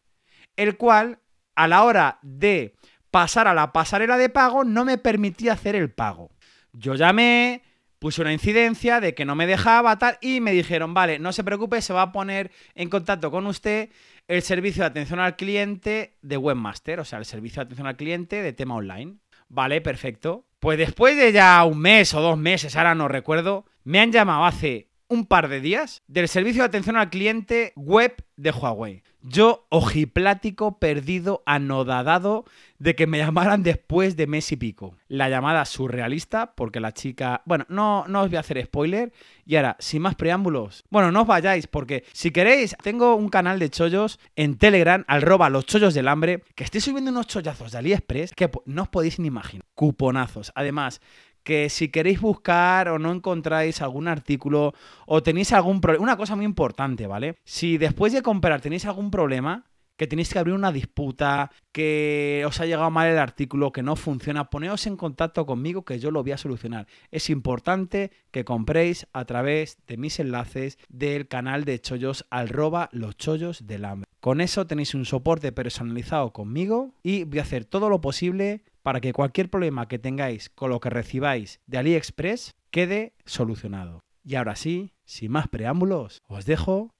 el 0.56 0.78
cual 0.78 1.20
a 1.56 1.68
la 1.68 1.84
hora 1.84 2.20
de 2.22 2.76
pasar 3.12 3.48
a 3.48 3.54
la 3.54 3.72
pasarela 3.72 4.18
de 4.18 4.30
pago 4.30 4.64
no 4.64 4.86
me 4.86 4.98
permitía 4.98 5.54
hacer 5.54 5.76
el 5.76 5.92
pago. 5.92 6.32
Yo 6.72 6.96
llamé, 6.96 7.64
puse 8.00 8.22
una 8.22 8.34
incidencia 8.34 9.00
de 9.00 9.14
que 9.14 9.26
no 9.26 9.36
me 9.36 9.46
dejaba 9.46 9.98
tal 10.00 10.18
y 10.20 10.42
me 10.42 10.52
dijeron, 10.52 10.94
vale, 10.94 11.20
no 11.20 11.32
se 11.32 11.44
preocupe, 11.44 11.82
se 11.82 11.94
va 11.94 12.02
a 12.02 12.12
poner 12.12 12.52
en 12.76 12.90
contacto 12.90 13.30
con 13.30 13.46
usted 13.46 13.90
el 14.28 14.42
servicio 14.42 14.82
de 14.82 14.88
atención 14.88 15.20
al 15.20 15.36
cliente 15.36 16.18
de 16.22 16.38
Webmaster, 16.38 17.00
o 17.00 17.06
sea, 17.06 17.20
el 17.20 17.26
servicio 17.26 17.60
de 17.60 17.66
atención 17.66 17.88
al 17.88 17.96
cliente 17.96 18.42
de 18.42 18.54
tema 18.54 18.76
online. 18.76 19.18
Vale, 19.48 19.82
perfecto. 19.82 20.48
Pues 20.64 20.78
después 20.78 21.18
de 21.18 21.34
ya 21.34 21.62
un 21.66 21.78
mes 21.78 22.14
o 22.14 22.22
dos 22.22 22.38
meses, 22.38 22.78
ahora 22.78 22.96
no 22.96 23.10
recuerdo, 23.10 23.66
me 23.84 24.00
han 24.00 24.14
llamado 24.14 24.46
hace 24.46 24.88
un 25.14 25.26
par 25.26 25.48
de 25.48 25.62
días 25.62 26.02
del 26.08 26.28
servicio 26.28 26.64
de 26.64 26.68
atención 26.68 26.98
al 26.98 27.12
cliente 27.12 27.72
web 27.76 28.16
de 28.36 28.52
Huawei. 28.52 29.04
Yo, 29.22 29.68
ojiplático, 29.70 30.80
perdido, 30.80 31.44
anodadado 31.46 32.44
de 32.80 32.96
que 32.96 33.08
me 33.08 33.18
llamaran 33.20 33.64
después 33.64 34.18
de 34.18 34.28
mes 34.28 34.52
y 34.52 34.58
pico. 34.58 34.98
La 35.08 35.30
llamada 35.30 35.64
surrealista, 35.66 36.56
porque 36.56 36.80
la 36.80 36.92
chica. 36.92 37.42
Bueno, 37.46 37.66
no, 37.70 38.06
no 38.08 38.22
os 38.22 38.30
voy 38.30 38.38
a 38.38 38.42
hacer 38.42 38.62
spoiler. 38.66 39.14
Y 39.46 39.56
ahora, 39.56 39.78
sin 39.80 40.02
más 40.02 40.16
preámbulos. 40.16 40.84
Bueno, 40.90 41.12
no 41.12 41.22
os 41.22 41.28
vayáis, 41.28 41.68
porque 41.68 42.04
si 42.12 42.32
queréis, 42.32 42.76
tengo 42.84 43.16
un 43.16 43.30
canal 43.30 43.60
de 43.60 43.70
chollos 43.70 44.20
en 44.36 44.58
Telegram, 44.58 45.06
al 45.08 45.22
roba 45.22 45.50
los 45.50 45.66
chollos 45.68 45.94
del 45.94 46.08
hambre, 46.08 46.44
que 46.56 46.64
estoy 46.64 46.82
subiendo 46.82 47.12
unos 47.12 47.28
chollazos 47.28 47.72
de 47.72 47.78
AliExpress 47.78 48.34
que 48.34 48.50
no 48.66 48.82
os 48.82 48.90
podéis 48.90 49.20
ni 49.20 49.28
imaginar. 49.28 49.66
Cuponazos. 49.76 50.52
Además, 50.56 51.00
que 51.44 51.70
si 51.70 51.90
queréis 51.90 52.22
buscar 52.22 52.90
o 52.90 53.00
no 53.00 53.12
encontráis 53.12 53.82
algún 53.82 54.08
artículo 54.08 54.74
o 55.06 55.22
tenéis 55.22 55.54
algún 55.54 55.82
problema, 55.82 56.04
una 56.04 56.18
cosa 56.18 56.36
muy 56.36 56.46
importante, 56.46 57.08
¿vale? 57.08 57.36
Si 57.44 57.78
después 57.78 58.14
de 58.14 58.22
comprar 58.22 58.62
tenéis 58.62 58.86
algún 58.86 59.12
problema, 59.12 59.66
que 59.98 60.08
tenéis 60.08 60.34
que 60.34 60.40
abrir 60.40 60.56
una 60.56 60.72
disputa, 60.72 61.52
que 61.72 62.44
os 62.48 62.60
ha 62.60 62.66
llegado 62.66 62.90
mal 62.90 63.08
el 63.08 63.20
artículo, 63.20 63.72
que 63.72 63.84
no 63.84 63.96
funciona, 63.96 64.50
poneos 64.50 64.88
en 64.88 64.98
contacto 64.98 65.46
conmigo 65.46 65.86
que 65.86 66.00
yo 66.00 66.12
lo 66.12 66.24
voy 66.24 66.32
a 66.32 66.38
solucionar. 66.38 66.88
Es 67.12 67.30
importante 67.30 68.12
que 68.32 68.44
compréis 68.44 69.08
a 69.14 69.26
través 69.26 69.78
de 69.88 69.98
mis 69.98 70.20
enlaces 70.20 70.78
del 70.90 71.28
canal 71.28 71.64
de 71.66 71.80
chollos 71.80 72.26
arroba 72.32 72.90
los 72.92 73.18
chollos 73.18 73.68
del 73.68 73.86
hambre. 73.86 74.10
Con 74.20 74.42
eso 74.42 74.66
tenéis 74.66 74.96
un 74.96 75.06
soporte 75.06 75.52
personalizado 75.52 76.32
conmigo 76.32 76.94
y 77.04 77.26
voy 77.26 77.40
a 77.40 77.44
hacer 77.44 77.66
todo 77.66 77.90
lo 77.90 78.02
posible 78.02 78.64
para 78.84 79.00
que 79.00 79.14
cualquier 79.14 79.50
problema 79.50 79.88
que 79.88 79.98
tengáis 79.98 80.50
con 80.50 80.70
lo 80.70 80.80
que 80.80 80.90
recibáis 80.90 81.62
de 81.66 81.78
AliExpress 81.80 82.54
quede 82.70 83.14
solucionado. 83.26 84.02
Y 84.24 84.36
ahora 84.36 84.56
sí, 84.56 84.94
sin 85.06 85.32
más 85.32 85.48
preámbulos, 85.48 86.22
os 86.28 86.46
dejo 86.46 86.92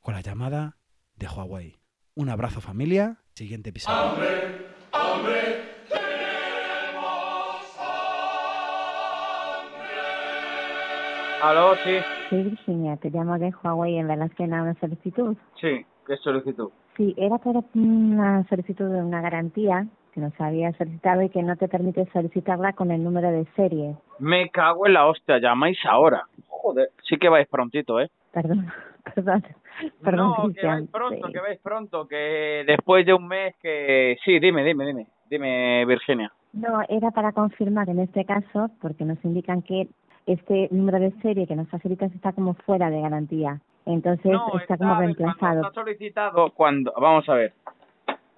con 0.00 0.14
la 0.14 0.20
llamada 0.20 0.78
de 1.16 1.26
Huawei. 1.26 1.76
Un 2.14 2.28
abrazo 2.28 2.60
familia, 2.60 3.18
siguiente 3.34 3.70
episodio. 3.70 4.12
Aló, 11.42 11.74
sí, 11.82 11.90
Soy 12.30 12.44
Virginia, 12.44 12.96
te 12.98 13.10
llamo 13.10 13.36
de 13.36 13.52
Huawei 13.52 13.98
en 13.98 14.06
relación 14.06 14.54
a 14.54 14.62
una 14.62 14.78
solicitud. 14.78 15.36
sí, 15.60 15.84
¿qué 16.06 16.16
solicitud? 16.18 16.70
Sí, 16.96 17.14
era 17.16 17.38
para 17.38 17.64
una 17.74 18.46
solicitud 18.48 18.84
de 18.84 19.02
una 19.02 19.20
garantía 19.20 19.88
que 20.12 20.20
nos 20.20 20.38
había 20.40 20.72
solicitado 20.74 21.22
y 21.22 21.28
que 21.30 21.42
no 21.42 21.56
te 21.56 21.68
permite 21.68 22.06
solicitarla 22.12 22.72
con 22.74 22.90
el 22.90 23.02
número 23.02 23.30
de 23.30 23.44
serie. 23.56 23.96
Me 24.18 24.48
cago 24.50 24.86
en 24.86 24.92
la 24.94 25.06
hostia, 25.06 25.38
llamáis 25.38 25.78
ahora. 25.86 26.22
Joder, 26.48 26.90
sí 27.08 27.16
que 27.18 27.28
vais 27.28 27.48
prontito, 27.48 28.00
¿eh? 28.00 28.08
Perdón, 28.32 28.66
perdón, 29.14 29.42
perdón, 30.02 30.28
no, 30.38 30.52
que 30.54 30.66
vais 30.66 30.88
pronto, 30.90 31.26
Sí. 31.26 31.32
que 31.32 31.40
vais 31.40 31.60
pronto, 31.60 32.06
que 32.08 32.64
después 32.66 33.04
de 33.04 33.14
un 33.14 33.26
mes 33.26 33.54
que... 33.60 34.16
Sí, 34.24 34.38
dime, 34.38 34.62
dime, 34.64 34.86
dime, 34.86 35.06
dime, 35.28 35.84
Virginia. 35.86 36.30
No, 36.52 36.80
era 36.88 37.10
para 37.10 37.32
confirmar 37.32 37.88
en 37.88 37.98
este 37.98 38.24
caso, 38.24 38.70
porque 38.80 39.04
nos 39.04 39.22
indican 39.24 39.62
que 39.62 39.88
este 40.26 40.68
número 40.70 41.00
de 41.00 41.10
serie 41.22 41.46
que 41.46 41.56
nos 41.56 41.68
facilitas 41.68 42.12
está 42.14 42.32
como 42.32 42.54
fuera 42.54 42.90
de 42.90 43.00
garantía. 43.00 43.58
Entonces 43.84 44.30
no, 44.30 44.56
está 44.60 44.76
como 44.76 44.90
Cuando 44.94 45.00
reemplazado. 45.16 45.60
os 45.62 45.66
ha 45.66 45.72
solicitado, 45.72 46.50
cuando... 46.52 46.92
Vamos 47.00 47.28
a 47.28 47.34
ver. 47.34 47.52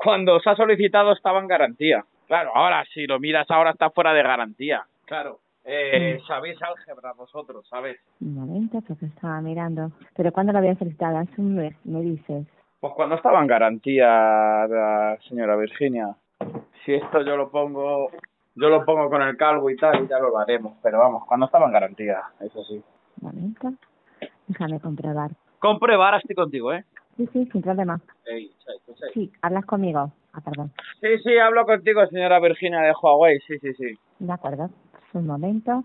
Cuando 0.04 0.36
os 0.36 0.46
ha 0.46 0.54
solicitado 0.54 1.12
estaba 1.12 1.40
en 1.40 1.48
garantía. 1.48 2.04
Claro, 2.26 2.50
ahora 2.54 2.84
si 2.92 3.06
lo 3.06 3.18
miras 3.18 3.50
ahora 3.50 3.70
está 3.70 3.90
fuera 3.90 4.12
de 4.12 4.22
garantía. 4.22 4.84
Claro. 5.06 5.40
Eh, 5.66 6.18
Mm. 6.20 6.26
sabéis 6.26 6.58
álgebra 6.62 7.12
vosotros, 7.14 7.66
¿sabes? 7.68 7.96
Un 8.20 8.34
momento, 8.34 8.82
porque 8.86 9.06
estaba 9.06 9.40
mirando. 9.40 9.92
Pero 10.14 10.30
¿cuándo 10.30 10.52
lo 10.52 10.58
había 10.58 10.74
solicitado? 10.74 11.16
Hace 11.18 11.40
un 11.40 11.54
mes, 11.54 11.74
me 11.84 12.02
dices. 12.02 12.46
Pues 12.80 12.92
cuando 12.94 13.14
estaba 13.14 13.40
en 13.40 13.46
garantía, 13.46 14.06
la 14.06 15.16
señora 15.26 15.56
Virginia. 15.56 16.14
Si 16.84 16.92
esto 16.92 17.22
yo 17.22 17.36
lo 17.38 17.50
pongo, 17.50 18.10
yo 18.56 18.68
lo 18.68 18.84
pongo 18.84 19.08
con 19.08 19.22
el 19.22 19.38
calvo 19.38 19.70
y 19.70 19.76
tal, 19.76 20.04
y 20.04 20.08
ya 20.08 20.18
lo 20.18 20.36
haremos. 20.38 20.74
Pero 20.82 20.98
vamos, 20.98 21.24
cuando 21.26 21.46
estaba 21.46 21.64
en 21.64 21.72
garantía, 21.72 22.20
eso 22.40 22.62
sí. 22.64 22.82
Un 23.22 23.28
momento. 23.28 23.72
Déjame 24.48 24.80
comprobar. 24.80 25.30
Comprobar, 25.60 26.16
estoy 26.16 26.36
contigo, 26.36 26.74
¿eh? 26.74 26.84
Sí, 27.16 27.26
sí, 27.32 27.48
sin 27.50 27.62
problema. 27.62 27.98
Sí, 29.12 29.32
hablas 29.42 29.66
conmigo. 29.66 30.12
Ah, 30.32 30.40
perdón. 30.40 30.72
Sí, 31.00 31.18
sí, 31.22 31.38
hablo 31.38 31.64
contigo, 31.64 32.06
señora 32.06 32.40
Virginia 32.40 32.80
de 32.80 32.92
Huawei. 33.00 33.38
Sí, 33.46 33.58
sí, 33.58 33.72
sí. 33.74 33.98
De 34.18 34.32
acuerdo. 34.32 34.70
Un 35.12 35.26
momento. 35.26 35.84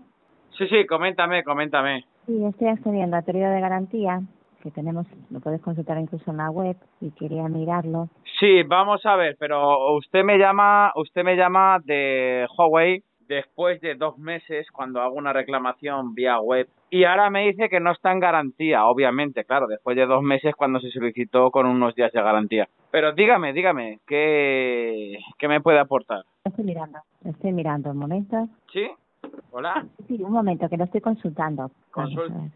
Sí, 0.58 0.66
sí, 0.68 0.86
coméntame, 0.86 1.44
coméntame. 1.44 2.04
Sí, 2.26 2.44
estoy 2.44 2.68
accediendo 2.68 3.16
al 3.16 3.24
periodo 3.24 3.52
de 3.52 3.60
garantía 3.60 4.20
que 4.62 4.70
tenemos, 4.70 5.06
lo 5.30 5.40
puedes 5.40 5.60
consultar 5.60 5.98
incluso 5.98 6.30
en 6.30 6.36
la 6.36 6.50
web 6.50 6.76
y 7.00 7.10
quería 7.12 7.48
mirarlo. 7.48 8.08
Sí, 8.38 8.62
vamos 8.62 9.04
a 9.06 9.16
ver, 9.16 9.36
pero 9.38 9.94
usted 9.94 10.22
me 10.22 10.38
llama, 10.38 10.92
usted 10.96 11.24
me 11.24 11.36
llama 11.36 11.78
de 11.82 12.46
Huawei 12.56 13.02
después 13.20 13.80
de 13.80 13.94
dos 13.94 14.18
meses 14.18 14.70
cuando 14.70 15.00
hago 15.00 15.14
una 15.14 15.32
reclamación 15.32 16.14
vía 16.14 16.38
web 16.40 16.68
y 16.90 17.04
ahora 17.04 17.30
me 17.30 17.46
dice 17.46 17.68
que 17.68 17.80
no 17.80 17.92
está 17.92 18.12
en 18.12 18.20
garantía, 18.20 18.84
obviamente, 18.84 19.44
claro, 19.44 19.66
después 19.66 19.96
de 19.96 20.06
dos 20.06 20.22
meses 20.22 20.54
cuando 20.56 20.80
se 20.80 20.90
solicitó 20.90 21.50
con 21.50 21.66
unos 21.66 21.94
días 21.94 22.12
de 22.12 22.22
garantía. 22.22 22.68
Pero 22.90 23.12
dígame, 23.12 23.52
dígame, 23.52 24.00
¿qué, 24.06 25.18
qué 25.38 25.48
me 25.48 25.60
puede 25.60 25.78
aportar? 25.78 26.24
Estoy 26.44 26.64
mirando. 26.64 26.98
Estoy 27.24 27.52
mirando 27.52 27.90
un 27.90 27.98
momento. 27.98 28.48
¿Sí? 28.72 28.88
¿Hola? 29.52 29.86
Sí, 30.08 30.20
un 30.22 30.32
momento, 30.32 30.68
que 30.68 30.76
lo 30.76 30.84
estoy 30.84 31.00
consultando. 31.00 31.70
Consulte. 31.90 32.50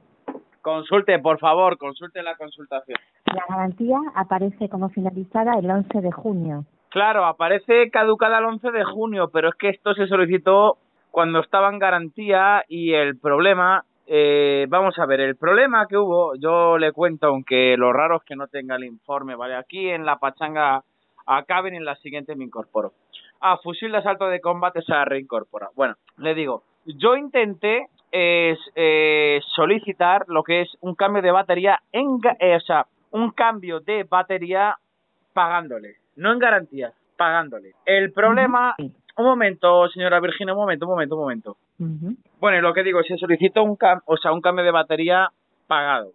Consulte, 0.63 1.19
por 1.19 1.39
favor, 1.39 1.77
consulte 1.77 2.23
la 2.23 2.37
consultación. 2.37 2.99
La 3.27 3.45
garantía 3.49 3.99
aparece 4.15 4.69
como 4.69 4.89
finalizada 4.89 5.59
el 5.59 5.71
11 5.71 6.01
de 6.01 6.11
junio. 6.11 6.65
Claro, 6.89 7.27
aparece 7.27 7.91
caducada 7.91 8.39
el 8.39 8.47
11 8.47 8.71
de 8.71 8.85
junio, 8.85 9.29
pero 9.33 9.51
es 9.51 9.55
que 9.57 9.69
esto 9.69 9.95
se 9.95 10.07
solicitó 10.07 10.79
cuando 11.11 11.41
estaba 11.41 11.69
en 11.69 11.79
garantía 11.79 12.65
y 12.67 12.93
el 12.95 13.19
problema, 13.19 13.85
eh, 14.07 14.67
vamos 14.69 14.99
a 14.99 15.07
ver, 15.07 15.21
el 15.21 15.37
problema 15.37 15.87
que 15.87 15.97
hubo, 15.97 16.35
yo 16.37 16.79
le 16.79 16.93
cuento, 16.93 17.29
aunque 17.29 17.77
lo 17.77 17.93
raro 17.93 18.17
es 18.17 18.23
que 18.25 18.37
no 18.37 18.49
tenga 18.49 18.77
el 18.77 18.85
informe, 18.85 19.35
¿vale? 19.35 19.55
Aquí 19.55 19.89
en 19.89 20.05
la 20.05 20.19
pachanga 20.19 20.83
acaben 21.27 21.75
y 21.75 21.79
en 21.79 21.85
la 21.85 21.97
siguiente 21.97 22.37
me 22.37 22.45
incorporo. 22.45 22.93
Ah, 23.41 23.59
fusil 23.63 23.93
de 23.93 23.99
asalto 23.99 24.27
de 24.27 24.41
combate 24.41 24.83
se 24.83 24.95
ha 24.95 25.05
reincorporado. 25.05 25.73
Bueno, 25.75 25.97
le 26.19 26.35
digo, 26.35 26.63
yo 26.87 27.17
intenté 27.17 27.89
es, 28.17 28.59
eh, 28.77 29.41
solicitar 29.57 30.25
lo 30.29 30.45
que 30.45 30.63
es 30.63 30.69
un 30.81 30.95
cambio 30.95 31.21
de 31.21 31.33
batería, 31.33 31.81
en, 31.91 32.21
eh, 32.39 32.55
o 32.55 32.61
sea, 32.61 32.87
un 33.11 33.33
cambio 33.33 33.81
de 33.81 34.05
batería 34.05 34.77
pagándole, 35.33 35.97
no 36.17 36.33
en 36.33 36.39
garantía, 36.39 36.93
pagándole. 37.17 37.73
El 37.85 38.13
problema, 38.13 38.77
un 38.79 39.25
momento, 39.25 39.89
señora 39.89 40.21
Virginia, 40.21 40.55
un 40.55 40.61
momento, 40.61 40.87
un 40.87 40.93
momento, 40.93 41.15
un 41.17 41.21
momento. 41.23 41.57
Bueno, 41.79 42.59
y 42.59 42.61
lo 42.61 42.73
que 42.73 42.83
digo, 42.83 43.03
se 43.03 43.17
solicitó 43.17 43.63
un, 43.63 43.77
cam 43.77 44.01
o 44.07 44.17
sea, 44.17 44.33
un 44.33 44.41
cambio 44.41 44.65
de 44.65 44.71
batería 44.71 45.29
pagado. 45.67 46.13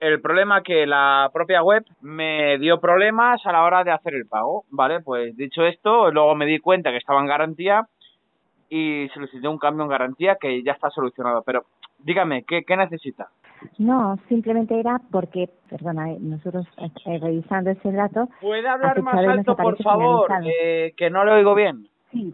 El 0.00 0.20
problema 0.20 0.62
que 0.62 0.86
la 0.86 1.30
propia 1.32 1.62
web 1.62 1.84
me 2.00 2.58
dio 2.58 2.80
problemas 2.80 3.44
a 3.46 3.52
la 3.52 3.62
hora 3.62 3.84
de 3.84 3.92
hacer 3.92 4.14
el 4.14 4.26
pago, 4.26 4.64
¿vale? 4.70 5.00
Pues 5.00 5.36
dicho 5.36 5.64
esto, 5.64 6.10
luego 6.10 6.34
me 6.34 6.46
di 6.46 6.58
cuenta 6.58 6.90
que 6.90 6.96
estaba 6.96 7.20
en 7.20 7.26
garantía 7.26 7.86
y 8.68 9.08
solicité 9.14 9.46
un 9.46 9.58
cambio 9.58 9.84
en 9.84 9.90
garantía 9.90 10.36
que 10.40 10.62
ya 10.62 10.72
está 10.72 10.90
solucionado. 10.90 11.42
Pero 11.46 11.64
dígame, 11.98 12.42
¿qué, 12.44 12.64
qué 12.64 12.76
necesita? 12.76 13.28
No, 13.78 14.18
simplemente 14.28 14.78
era 14.78 15.00
porque, 15.10 15.48
perdona, 15.70 16.10
eh, 16.10 16.18
nosotros 16.20 16.66
eh, 16.78 17.18
revisando 17.20 17.70
ese 17.70 17.92
dato, 17.92 18.28
¿Puede 18.40 18.68
hablar 18.68 19.00
más 19.02 19.14
alto, 19.14 19.56
por 19.56 19.80
favor? 19.82 20.28
Eh, 20.44 20.94
que 20.96 21.10
no 21.10 21.24
le 21.24 21.32
oigo 21.32 21.54
bien. 21.54 21.86
sí, 22.10 22.32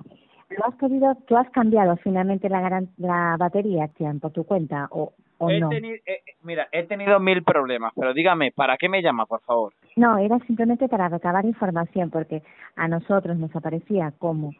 lo 0.50 0.66
has 0.66 0.74
pedido, 0.76 1.14
tú 1.26 1.36
has 1.36 1.48
cambiado 1.50 1.96
finalmente 1.96 2.48
la, 2.48 2.60
garan- 2.60 2.88
la 2.96 3.36
batería, 3.38 3.88
Tian, 3.88 4.20
por 4.20 4.32
tu 4.32 4.44
cuenta 4.44 4.88
o, 4.90 5.12
o 5.38 5.50
He 5.50 5.60
no. 5.60 5.70
teni- 5.70 6.00
eh, 6.06 6.22
mira, 6.42 6.68
he 6.72 6.84
tenido 6.84 7.20
mil 7.20 7.42
problemas, 7.42 7.92
pero 7.94 8.14
dígame, 8.14 8.52
¿para 8.52 8.76
qué 8.76 8.88
me 8.88 9.02
llama, 9.02 9.26
por 9.26 9.40
favor? 9.42 9.72
No, 9.96 10.16
era 10.18 10.38
simplemente 10.46 10.88
para 10.88 11.08
recabar 11.08 11.44
información 11.44 12.10
porque 12.10 12.42
a 12.76 12.88
nosotros 12.88 13.36
nos 13.36 13.54
aparecía 13.54 14.12
como 14.18 14.52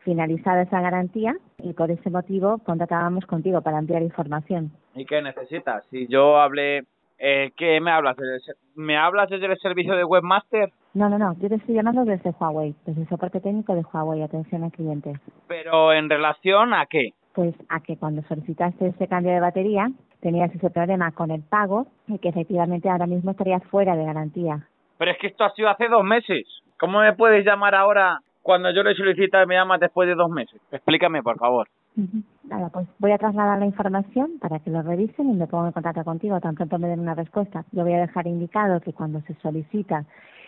finalizada 0.00 0.62
esa 0.62 0.80
garantía 0.80 1.34
y 1.58 1.72
por 1.72 1.90
ese 1.90 2.10
motivo 2.10 2.58
contactábamos 2.58 3.24
contigo 3.26 3.62
para 3.62 3.78
enviar 3.78 4.02
información. 4.02 4.72
¿Y 4.94 5.04
qué 5.06 5.22
necesitas? 5.22 5.84
Si 5.90 6.06
yo 6.08 6.38
hablé... 6.38 6.84
Eh, 7.22 7.50
¿Qué 7.56 7.80
me 7.80 7.90
hablas? 7.90 8.16
¿Desde 8.16 8.36
el 8.36 8.40
ser- 8.40 8.54
¿Me 8.76 8.96
hablas 8.96 9.28
desde 9.28 9.46
el 9.46 9.58
servicio 9.58 9.94
de 9.94 10.04
Webmaster? 10.04 10.70
No, 10.94 11.08
no, 11.10 11.18
no, 11.18 11.34
yo 11.38 11.48
te 11.48 11.56
estoy 11.56 11.74
llamando 11.74 12.04
desde 12.04 12.30
Huawei, 12.30 12.74
desde 12.86 13.02
el 13.02 13.08
soporte 13.08 13.40
técnico 13.40 13.74
de 13.74 13.82
Huawei, 13.92 14.22
atención 14.22 14.64
al 14.64 14.72
cliente. 14.72 15.12
Pero 15.46 15.92
en 15.92 16.08
relación 16.08 16.72
a 16.72 16.86
qué? 16.86 17.10
Pues 17.34 17.54
a 17.68 17.80
que 17.80 17.96
cuando 17.96 18.22
solicitaste 18.22 18.86
ese 18.88 19.06
cambio 19.06 19.32
de 19.32 19.40
batería 19.40 19.90
tenías 20.20 20.52
ese 20.54 20.70
problema 20.70 21.12
con 21.12 21.30
el 21.30 21.42
pago 21.42 21.86
y 22.08 22.18
que 22.18 22.30
efectivamente 22.30 22.88
ahora 22.88 23.06
mismo 23.06 23.30
estaría 23.32 23.60
fuera 23.60 23.94
de 23.96 24.04
garantía. 24.04 24.66
Pero 24.98 25.10
es 25.12 25.18
que 25.18 25.28
esto 25.28 25.44
ha 25.44 25.50
sido 25.54 25.68
hace 25.68 25.88
dos 25.88 26.02
meses. 26.04 26.46
¿Cómo 26.78 27.00
me 27.00 27.12
puedes 27.12 27.44
llamar 27.44 27.74
ahora 27.74 28.18
cuando 28.42 28.70
yo 28.70 28.82
le 28.82 28.94
solicito 28.94 29.40
y 29.42 29.46
me 29.46 29.54
llamas 29.54 29.80
después 29.80 30.08
de 30.08 30.14
dos 30.14 30.30
meses? 30.30 30.60
Explícame, 30.72 31.22
por 31.22 31.38
favor. 31.38 31.68
Ujú. 31.96 32.22
Nada, 32.44 32.68
pues 32.70 32.88
voy 32.98 33.12
a 33.12 33.18
trasladar 33.18 33.58
la 33.58 33.66
información 33.66 34.38
para 34.40 34.58
que 34.58 34.70
lo 34.70 34.82
revisen 34.82 35.30
y 35.30 35.34
me 35.34 35.46
pongo 35.46 35.66
en 35.66 35.72
contacto 35.72 36.04
contigo 36.04 36.40
tan 36.40 36.54
pronto 36.54 36.78
me 36.78 36.88
den 36.88 37.00
una 37.00 37.14
respuesta. 37.14 37.64
Yo 37.72 37.84
voy 37.84 37.94
a 37.94 38.00
dejar 38.00 38.26
indicado 38.26 38.80
que 38.80 38.92
cuando 38.92 39.20
se 39.22 39.34
solicita 39.34 40.04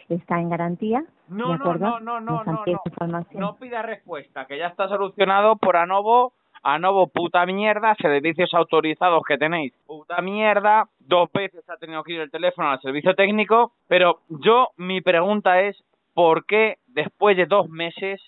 está 0.08 0.40
en 0.40 0.50
garantía. 0.50 1.04
No, 1.28 1.52
¿de 1.52 1.58
no, 1.58 1.74
no, 1.74 2.00
no, 2.00 2.20
no, 2.20 2.44
no, 2.44 2.64
no. 2.66 3.26
No 3.34 3.56
pida 3.56 3.82
respuesta, 3.82 4.46
que 4.46 4.58
ya 4.58 4.66
está 4.68 4.88
solucionado 4.88 5.56
por 5.56 5.76
Anovo. 5.76 6.32
Anovo, 6.64 7.08
puta 7.08 7.44
mierda, 7.44 7.96
servicios 7.96 8.54
autorizados 8.54 9.24
que 9.26 9.36
tenéis, 9.36 9.72
puta 9.84 10.20
mierda. 10.22 10.88
Dos 11.00 11.28
veces 11.32 11.68
ha 11.68 11.76
tenido 11.76 12.04
que 12.04 12.12
ir 12.12 12.20
el 12.20 12.30
teléfono 12.30 12.70
al 12.70 12.80
servicio 12.80 13.14
técnico. 13.16 13.72
Pero 13.88 14.20
yo, 14.28 14.68
mi 14.76 15.00
pregunta 15.00 15.60
es, 15.60 15.76
¿por 16.14 16.46
qué 16.46 16.78
después 16.86 17.36
de 17.36 17.46
dos 17.46 17.68
meses 17.68 18.20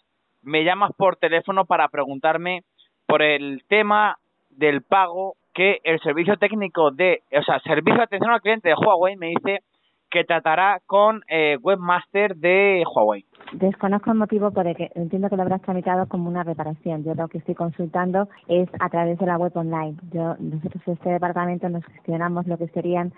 me 0.42 0.64
llamas 0.64 0.90
por 0.96 1.16
teléfono 1.16 1.64
para 1.64 1.88
preguntarme 1.88 2.64
por 3.07 3.23
el 3.23 3.62
tema 3.69 4.17
del 4.51 4.83
pago 4.83 5.35
que 5.53 5.79
el 5.85 6.01
servicio 6.01 6.37
técnico 6.37 6.90
de, 6.90 7.23
o 7.37 7.43
sea, 7.43 7.61
servicio 7.61 7.97
de 7.99 8.03
atención 8.05 8.33
al 8.33 8.40
cliente 8.40 8.69
de 8.69 8.75
Huawei 8.75 9.17
me 9.17 9.29
dice 9.29 9.61
que 10.11 10.25
tratará 10.25 10.81
con 10.87 11.23
eh, 11.29 11.57
webmaster 11.61 12.37
de 12.37 12.85
Huawei. 12.95 13.25
Desconozco 13.53 14.11
el 14.12 14.19
motivo 14.19 14.51
por 14.53 14.67
el 14.67 14.77
que 14.77 14.90
entiendo 14.95 15.29
que 15.29 15.37
lo 15.37 15.43
habrás 15.43 15.62
tramitado 15.62 16.07
como 16.09 16.29
una 16.29 16.45
reparación. 16.45 17.05
Yo 17.05 17.14
lo 17.14 17.29
que 17.29 17.38
estoy 17.38 17.55
consultando 17.55 18.29
es 18.49 18.69
a 18.81 18.88
través 18.90 19.19
de 19.19 19.27
la 19.27 19.37
web 19.38 19.53
online. 19.57 19.97
Yo, 20.12 20.37
nosotros 20.38 20.83
este 20.87 21.11
departamento 21.11 21.69
nos 21.69 21.85
gestionamos 21.87 22.47
lo 22.47 22.57
que 22.59 22.69
serían 22.69 23.12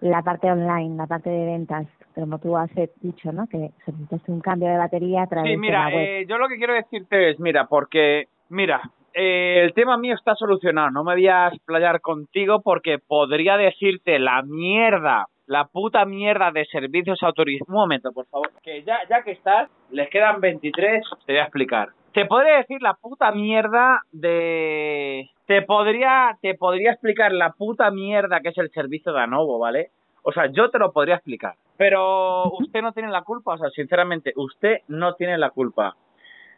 la 0.00 0.22
parte 0.22 0.50
online, 0.50 0.96
la 0.96 1.06
parte 1.06 1.30
de 1.30 1.44
ventas, 1.46 1.86
como 2.14 2.38
tú 2.40 2.56
has 2.56 2.70
dicho, 3.00 3.30
¿no? 3.32 3.46
Que 3.46 3.70
solicitaste 3.84 4.32
un 4.32 4.40
cambio 4.40 4.68
de 4.68 4.76
batería 4.78 5.22
a 5.22 5.26
través 5.28 5.48
Sí, 5.48 5.52
de 5.52 5.58
mira, 5.58 5.88
la 5.90 5.94
web. 5.96 6.04
eh, 6.08 6.26
yo 6.28 6.38
lo 6.38 6.48
que 6.48 6.56
quiero 6.56 6.74
decirte 6.74 7.30
es, 7.30 7.38
mira, 7.38 7.66
porque, 7.66 8.26
mira, 8.48 8.80
eh, 9.14 9.62
el 9.64 9.74
tema 9.74 9.96
mío 9.96 10.14
está 10.14 10.34
solucionado, 10.34 10.90
no 10.90 11.04
me 11.04 11.14
voy 11.14 11.28
a 11.28 11.48
explayar 11.48 12.00
contigo 12.00 12.62
porque 12.62 12.98
podría 12.98 13.56
decirte 13.56 14.18
la 14.18 14.42
mierda, 14.42 15.26
la 15.46 15.66
puta 15.66 16.04
mierda 16.04 16.50
de 16.50 16.64
servicios 16.66 17.22
autorizados. 17.22 17.68
Un 17.68 17.74
momento, 17.74 18.12
por 18.12 18.26
favor, 18.26 18.50
que 18.62 18.82
ya, 18.82 19.00
ya 19.08 19.22
que 19.22 19.32
estás, 19.32 19.70
les 19.90 20.08
quedan 20.10 20.40
23, 20.40 21.04
te 21.26 21.32
voy 21.32 21.40
a 21.40 21.44
explicar. 21.44 21.88
Te 22.12 22.26
podría 22.26 22.56
decir 22.56 22.82
la 22.82 22.94
puta 22.94 23.32
mierda 23.32 24.02
de... 24.12 25.30
Te 25.46 25.62
podría, 25.62 26.36
te 26.42 26.54
podría 26.54 26.92
explicar 26.92 27.32
la 27.32 27.52
puta 27.52 27.90
mierda 27.90 28.40
que 28.40 28.50
es 28.50 28.58
el 28.58 28.70
servicio 28.70 29.12
de 29.12 29.20
Anovo, 29.20 29.58
¿vale? 29.58 29.90
O 30.22 30.32
sea, 30.32 30.46
yo 30.52 30.70
te 30.70 30.78
lo 30.78 30.92
podría 30.92 31.16
explicar. 31.16 31.54
Pero 31.76 32.50
usted 32.52 32.82
no 32.82 32.92
tiene 32.92 33.10
la 33.10 33.22
culpa, 33.22 33.54
o 33.54 33.58
sea, 33.58 33.70
sinceramente, 33.70 34.32
usted 34.36 34.78
no 34.88 35.14
tiene 35.14 35.38
la 35.38 35.50
culpa. 35.50 35.96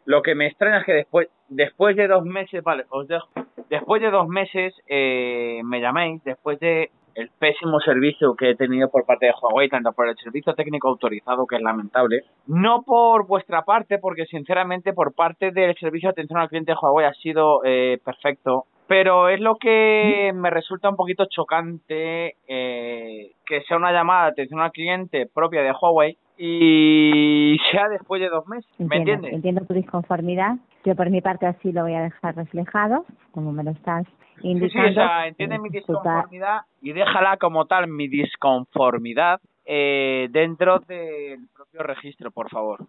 Lo 0.05 0.21
que 0.21 0.35
me 0.35 0.47
extraña 0.47 0.79
es 0.79 0.85
que 0.85 0.93
después, 0.93 1.29
después 1.49 1.95
de 1.95 2.07
dos 2.07 2.23
meses, 2.23 2.63
vale, 2.63 2.85
os 2.89 3.07
dejo, 3.07 3.27
después 3.69 4.01
de 4.01 4.11
dos 4.11 4.27
meses 4.27 4.73
eh, 4.87 5.61
me 5.63 5.81
llaméis, 5.81 6.23
después 6.23 6.59
de 6.59 6.91
el 7.15 7.29
pésimo 7.39 7.79
servicio 7.79 8.35
que 8.35 8.51
he 8.51 8.55
tenido 8.55 8.89
por 8.89 9.05
parte 9.05 9.27
de 9.27 9.33
Huawei, 9.41 9.69
tanto 9.69 9.93
por 9.93 10.07
el 10.07 10.17
servicio 10.17 10.53
técnico 10.53 10.89
autorizado, 10.89 11.47
que 11.47 11.55
es 11.55 11.61
lamentable, 11.61 12.23
no 12.45 12.83
por 12.83 13.25
vuestra 13.25 13.63
parte, 13.63 13.97
porque 13.99 14.25
sinceramente 14.25 14.93
por 14.93 15.15
parte 15.15 15.51
del 15.51 15.75
servicio 15.75 16.09
de 16.09 16.11
atención 16.11 16.39
al 16.39 16.49
cliente 16.49 16.73
de 16.73 16.77
Huawei 16.79 17.05
ha 17.05 17.13
sido 17.13 17.61
eh, 17.63 17.99
perfecto, 18.03 18.65
pero 18.87 19.29
es 19.29 19.39
lo 19.39 19.55
que 19.55 20.31
me 20.35 20.49
resulta 20.49 20.89
un 20.89 20.97
poquito 20.97 21.25
chocante 21.25 22.35
eh, 22.47 23.31
que 23.45 23.61
sea 23.61 23.77
una 23.77 23.93
llamada 23.93 24.25
de 24.25 24.31
atención 24.31 24.59
al 24.59 24.71
cliente 24.71 25.27
propia 25.33 25.63
de 25.63 25.71
Huawei 25.71 26.17
y 26.37 27.57
sea 27.71 27.87
después 27.89 28.21
de 28.21 28.29
dos 28.29 28.47
meses, 28.47 28.69
¿me 28.77 28.83
Entiendo, 28.85 29.11
entiendes? 29.11 29.33
entiendo 29.33 29.65
tu 29.65 29.73
disconformidad. 29.73 30.55
Yo 30.83 30.95
por 30.95 31.09
mi 31.09 31.21
parte 31.21 31.45
así 31.47 31.71
lo 31.71 31.83
voy 31.83 31.93
a 31.93 32.01
dejar 32.03 32.35
reflejado, 32.35 33.05
como 33.31 33.51
me 33.51 33.63
lo 33.63 33.71
estás 33.71 34.05
Sí, 34.35 34.41
sí, 34.41 34.47
indicando. 34.49 34.89
o 34.89 34.93
sea, 34.93 35.27
entiende 35.27 35.55
Eh, 35.55 35.59
mi 35.59 35.69
disculpa. 35.69 36.01
disconformidad 36.03 36.61
y 36.81 36.91
déjala 36.93 37.37
como 37.37 37.65
tal, 37.65 37.87
mi 37.87 38.07
disconformidad, 38.07 39.39
eh, 39.65 40.27
dentro 40.29 40.79
del 40.79 41.47
propio 41.55 41.81
registro, 41.83 42.31
por 42.31 42.49
favor. 42.49 42.85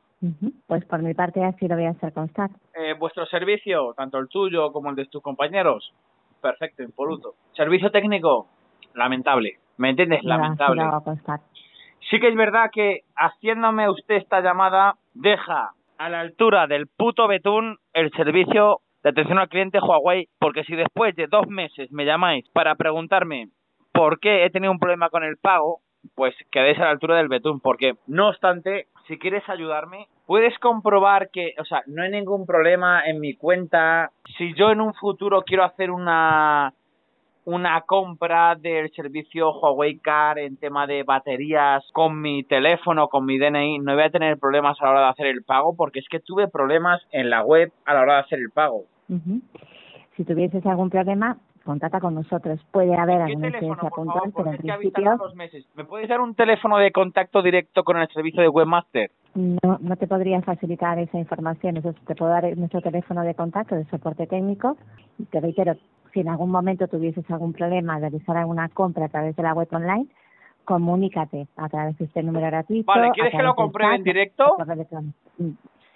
Pues 0.67 0.85
por 0.85 1.03
mi 1.03 1.15
parte 1.15 1.43
así 1.45 1.69
lo 1.69 1.77
voy 1.77 1.87
a 1.87 1.91
hacer 1.91 2.13
constar. 2.13 2.51
Eh, 2.75 2.95
vuestro 2.99 3.25
servicio, 3.27 3.95
tanto 3.97 4.19
el 4.19 4.29
tuyo 4.29 4.73
como 4.73 4.91
el 4.91 4.97
de 4.97 5.07
tus 5.07 5.23
compañeros, 5.23 5.95
perfecto, 6.43 6.83
impoluto. 6.83 7.35
Servicio 7.55 7.91
técnico, 7.91 8.49
lamentable. 8.95 9.59
¿Me 9.79 9.91
entiendes? 9.91 10.23
Lo- 10.25 10.35
así 10.35 10.43
Lamentable. 10.43 10.83
lo 10.83 10.89
hago 10.89 11.05
constar. 11.05 11.41
Sí 12.11 12.21
que 12.21 12.29
es 12.29 12.37
verdad 12.37 12.71
que 12.73 13.01
haciéndome 13.17 13.91
usted 13.91 14.17
esta 14.17 14.41
llamada, 14.41 14.95
deja 15.15 15.71
a 15.99 16.09
la 16.09 16.21
altura 16.21 16.67
del 16.67 16.87
puto 16.87 17.27
betún 17.27 17.79
el 17.95 18.13
servicio 18.13 18.81
de 19.03 19.11
atención 19.11 19.39
al 19.39 19.49
cliente 19.49 19.81
Huawei, 19.81 20.29
porque 20.39 20.63
si 20.65 20.77
después 20.77 21.17
de 21.17 21.27
dos 21.27 21.49
meses 21.49 21.91
me 21.91 22.05
llamáis 22.05 22.49
para 22.51 22.75
preguntarme 22.77 23.49
por 23.93 24.21
qué 24.21 24.45
he 24.45 24.51
tenido 24.51 24.73
un 24.73 24.79
problema 24.79 25.11
con 25.11 25.25
el 25.25 25.37
pago, 25.37 25.81
pues 26.15 26.35
quedéis 26.53 26.79
a 26.79 26.85
la 26.85 26.91
altura 26.91 27.17
del 27.17 27.29
betún, 27.29 27.61
porque 27.61 27.95
no 28.07 28.29
obstante, 28.29 28.87
si 29.09 29.19
quieres 29.19 29.49
ayudarme, 29.49 30.07
puedes 30.27 30.57
comprobar 30.59 31.31
que, 31.31 31.55
o 31.59 31.65
sea, 31.65 31.83
no 31.87 32.03
hay 32.03 32.11
ningún 32.11 32.47
problema 32.47 33.05
en 33.07 33.21
mi 33.21 33.35
cuenta. 33.35 34.11
Si 34.37 34.55
yo 34.55 34.71
en 34.71 34.81
un 34.81 34.95
futuro 34.95 35.43
quiero 35.43 35.65
hacer 35.65 35.91
una 35.91 36.73
una 37.47 37.81
compra 37.83 38.57
del 38.57 38.91
servicio 38.91 39.53
Huawei 39.53 39.99
Car 39.99 40.39
en 40.39 40.57
tema 40.57 40.87
de 40.89 41.05
baterías 41.05 41.85
con 41.93 42.21
mi 42.21 42.43
teléfono, 42.43 43.07
con 43.09 43.25
mi 43.25 43.39
DNI, 43.39 43.79
no 43.79 43.95
voy 43.95 44.03
a 44.03 44.11
tener 44.11 44.37
problemas 44.37 44.77
a 44.81 44.85
la 44.85 44.91
hora 44.91 45.01
de 45.03 45.09
hacer 45.11 45.27
el 45.27 45.45
pago 45.45 45.77
porque 45.77 46.01
es 46.01 46.09
que 46.09 46.19
tuve 46.19 46.49
problemas 46.49 47.01
en 47.13 47.31
la 47.31 47.45
web 47.45 47.73
a 47.85 47.95
la 47.95 48.01
hora 48.03 48.15
de 48.15 48.21
hacer 48.21 48.41
el 48.41 48.51
pago. 48.51 48.85
Si 50.17 50.25
tuvieses 50.25 50.67
algún 50.67 50.91
problema, 50.91 51.37
contacta 51.65 52.01
con 52.01 52.15
nosotros. 52.17 52.59
Puede 52.73 52.97
haber 52.97 53.19
¿Qué 53.19 53.33
alguna 53.33 53.49
incidencia 53.49 53.91
puntual, 53.91 54.33
pero 54.35 54.51
en 54.51 54.57
principio 54.57 55.17
dos 55.17 55.35
meses. 55.37 55.65
¿Me 55.77 55.85
puedes 55.85 56.09
dar 56.09 56.21
un 56.21 56.35
teléfono 56.35 56.79
de 56.79 56.91
contacto 56.91 57.43
directo 57.43 57.85
con 57.85 57.97
el 57.99 58.09
servicio 58.09 58.43
de 58.43 58.49
Webmaster? 58.49 59.11
No, 59.37 59.79
no 59.81 59.97
te 59.97 60.07
podría 60.07 60.41
facilitar 60.43 60.99
esa 60.99 61.19
información. 61.19 61.75
Nosotros 61.75 62.05
te 62.07 62.15
puedo 62.15 62.31
dar 62.31 62.57
nuestro 62.57 62.81
teléfono 62.81 63.23
de 63.23 63.35
contacto 63.35 63.75
de 63.75 63.85
soporte 63.87 64.27
técnico. 64.27 64.77
Y 65.19 65.25
te 65.25 65.41
reitero, 65.41 65.77
si 66.13 66.21
en 66.21 66.29
algún 66.29 66.51
momento 66.51 66.89
tuvieses 66.89 67.31
algún 67.31 67.53
problema 67.53 67.95
de 67.95 68.09
realizar 68.09 68.37
alguna 68.37 68.69
compra 68.69 69.07
a 69.07 69.09
través 69.09 69.37
de 69.37 69.43
la 69.43 69.55
web 69.55 69.69
online, 69.71 70.07
comunícate 70.65 71.47
a 71.57 71.69
través 71.69 71.97
de 71.99 72.07
este 72.07 72.23
número 72.23 72.47
gratuito. 72.47 72.87
Vale, 72.87 73.11
¿quieres 73.13 73.33
que 73.33 73.43
lo 73.43 73.55
compruebe 73.55 73.97
en 73.97 74.05
directo? 74.05 74.57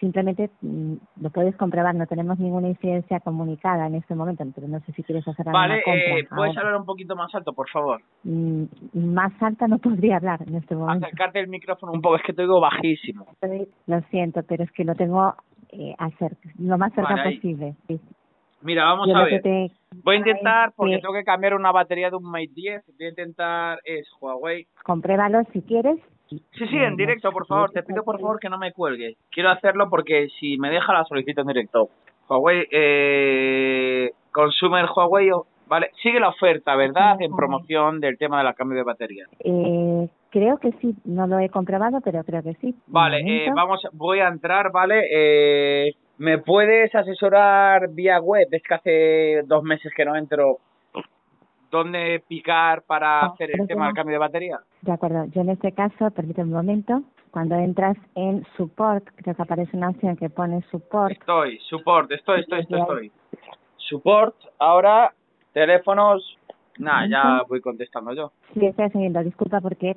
Simplemente 0.00 0.50
mm, 0.62 0.94
lo 1.20 1.28
puedes 1.30 1.54
comprobar, 1.56 1.94
no 1.94 2.06
tenemos 2.06 2.38
ninguna 2.38 2.68
incidencia 2.68 3.20
comunicada 3.20 3.86
en 3.86 3.96
este 3.96 4.14
momento, 4.14 4.42
pero 4.54 4.66
no 4.66 4.80
sé 4.80 4.92
si 4.92 5.02
quieres 5.02 5.28
hacer 5.28 5.46
alguna 5.46 5.68
Vale, 5.68 5.82
compra. 5.82 6.00
eh, 6.02 6.26
¿puedes 6.34 6.56
ahora. 6.56 6.60
hablar 6.68 6.80
un 6.80 6.86
poquito 6.86 7.14
más 7.16 7.34
alto, 7.34 7.52
por 7.52 7.68
favor? 7.68 8.00
Mm, 8.24 8.64
Más 8.94 9.32
alta 9.42 9.68
no 9.68 9.78
podría 10.06 10.16
hablar 10.16 10.40
en 10.46 10.54
este 10.56 10.74
momento. 10.74 11.04
Acercarte 11.06 11.40
el 11.40 11.48
micrófono 11.48 11.92
un 11.92 12.00
poco, 12.00 12.16
es 12.16 12.22
que 12.22 12.32
te 12.32 12.42
oigo 12.42 12.60
bajísimo. 12.60 13.26
Lo 13.86 14.00
siento, 14.10 14.42
pero 14.44 14.64
es 14.64 14.72
que 14.72 14.84
lo 14.84 14.94
tengo 14.94 15.34
eh, 15.68 15.94
a 15.98 16.08
cer- 16.12 16.38
lo 16.58 16.78
más 16.78 16.94
cerca 16.94 17.14
Vale, 17.16 17.34
posible. 17.34 17.74
Sí. 17.86 18.00
Mira, 18.62 18.84
vamos 18.84 19.06
Yo 19.08 19.16
a 19.16 19.24
ver. 19.24 19.42
te- 19.42 19.70
Voy 20.02 20.14
a 20.16 20.18
intentar, 20.18 20.72
porque 20.76 20.94
que- 20.96 21.00
tengo 21.02 21.12
que 21.14 21.24
cambiar 21.24 21.54
una 21.54 21.72
batería 21.72 22.08
de 22.08 22.16
un 22.16 22.24
Mate 22.24 22.50
10. 22.54 22.82
Voy 22.96 23.06
a 23.06 23.10
intentar, 23.10 23.78
es 23.84 24.08
Huawei. 24.18 24.66
compruébalo 24.82 25.42
si 25.52 25.60
quieres. 25.60 25.98
Sí, 26.30 26.66
sí, 26.68 26.76
en 26.76 26.96
directo, 26.96 27.32
por 27.32 27.46
favor. 27.46 27.70
Te 27.70 27.82
pido, 27.82 28.04
por 28.04 28.20
favor, 28.20 28.38
que 28.38 28.48
no 28.48 28.56
me 28.58 28.72
cuelgues. 28.72 29.16
Quiero 29.30 29.50
hacerlo 29.50 29.90
porque 29.90 30.28
si 30.38 30.56
me 30.58 30.70
deja 30.70 30.92
la 30.92 31.04
solicito 31.04 31.40
en 31.40 31.46
directo. 31.48 31.88
Huawei, 32.28 32.66
eh, 32.70 34.12
Consumer 34.30 34.86
Huawei, 34.94 35.32
o- 35.32 35.46
vale, 35.66 35.90
sigue 36.02 36.20
la 36.20 36.28
oferta, 36.28 36.76
¿verdad? 36.76 37.20
En 37.20 37.34
promoción 37.34 37.98
del 38.00 38.16
tema 38.16 38.38
de 38.38 38.44
la 38.44 38.54
cambio 38.54 38.78
de 38.78 38.84
batería. 38.84 39.26
Eh, 39.40 40.08
creo 40.30 40.58
que 40.58 40.70
sí, 40.80 40.94
no 41.04 41.26
lo 41.26 41.40
he 41.40 41.48
comprobado, 41.48 42.00
pero 42.00 42.22
creo 42.22 42.42
que 42.44 42.54
sí. 42.60 42.74
Vale, 42.86 43.18
eh, 43.26 43.50
vamos, 43.54 43.80
voy 43.92 44.20
a 44.20 44.28
entrar, 44.28 44.70
¿vale? 44.70 45.02
Eh, 45.10 45.94
¿Me 46.18 46.38
puedes 46.38 46.94
asesorar 46.94 47.88
vía 47.90 48.20
web? 48.20 48.46
Es 48.52 48.62
que 48.62 48.74
hace 48.74 49.42
dos 49.46 49.62
meses 49.64 49.92
que 49.96 50.04
no 50.04 50.14
entro. 50.14 50.58
¿Dónde 51.70 52.22
picar 52.28 52.82
para 52.82 53.22
Ah, 53.22 53.26
hacer 53.26 53.50
el 53.52 53.66
tema 53.66 53.86
del 53.86 53.94
cambio 53.94 54.14
de 54.14 54.18
batería? 54.18 54.58
De 54.82 54.92
acuerdo, 54.92 55.26
yo 55.26 55.42
en 55.42 55.50
este 55.50 55.72
caso, 55.72 56.10
permíteme 56.10 56.48
un 56.48 56.56
momento, 56.56 57.02
cuando 57.30 57.54
entras 57.54 57.96
en 58.14 58.44
support, 58.56 59.04
creo 59.16 59.34
que 59.34 59.42
aparece 59.42 59.76
una 59.76 59.90
opción 59.90 60.16
que 60.16 60.30
pone 60.30 60.62
support, 60.70 61.12
Estoy, 61.12 61.58
support, 61.68 62.10
estoy, 62.10 62.40
estoy, 62.40 62.60
estoy, 62.60 62.80
estoy. 62.80 63.12
Support, 63.76 64.34
ahora, 64.58 65.12
teléfonos, 65.52 66.38
nada, 66.78 67.06
ya 67.08 67.42
voy 67.46 67.60
contestando 67.60 68.14
yo. 68.14 68.32
sí, 68.54 68.64
estoy 68.64 68.86
haciendo, 68.86 69.22
disculpa 69.22 69.60
porque 69.60 69.96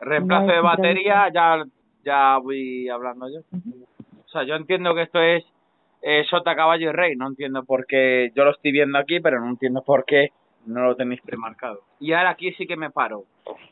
Reemplazo 0.00 0.46
No 0.46 0.52
de 0.52 0.60
batería, 0.60 1.28
ya, 1.32 1.64
ya 2.04 2.38
voy 2.38 2.88
hablando 2.88 3.28
yo. 3.28 3.40
O 4.24 4.28
sea, 4.28 4.44
yo 4.44 4.54
entiendo 4.54 4.94
que 4.94 5.02
esto 5.02 5.20
es 5.20 5.44
eh, 6.02 6.24
sota, 6.30 6.54
caballo 6.54 6.88
y 6.88 6.92
rey, 6.92 7.16
no 7.16 7.26
entiendo 7.26 7.64
por 7.64 7.84
qué, 7.86 8.32
yo 8.34 8.44
lo 8.44 8.52
estoy 8.52 8.72
viendo 8.72 8.96
aquí, 8.98 9.20
pero 9.20 9.40
no 9.40 9.48
entiendo 9.48 9.82
por 9.82 10.04
qué 10.04 10.30
no 10.70 10.82
lo 10.84 10.96
tenéis 10.96 11.20
premarcado. 11.22 11.80
Y 11.98 12.12
ahora 12.12 12.30
aquí 12.30 12.52
sí 12.52 12.66
que 12.66 12.76
me 12.76 12.90
paro. 12.90 13.24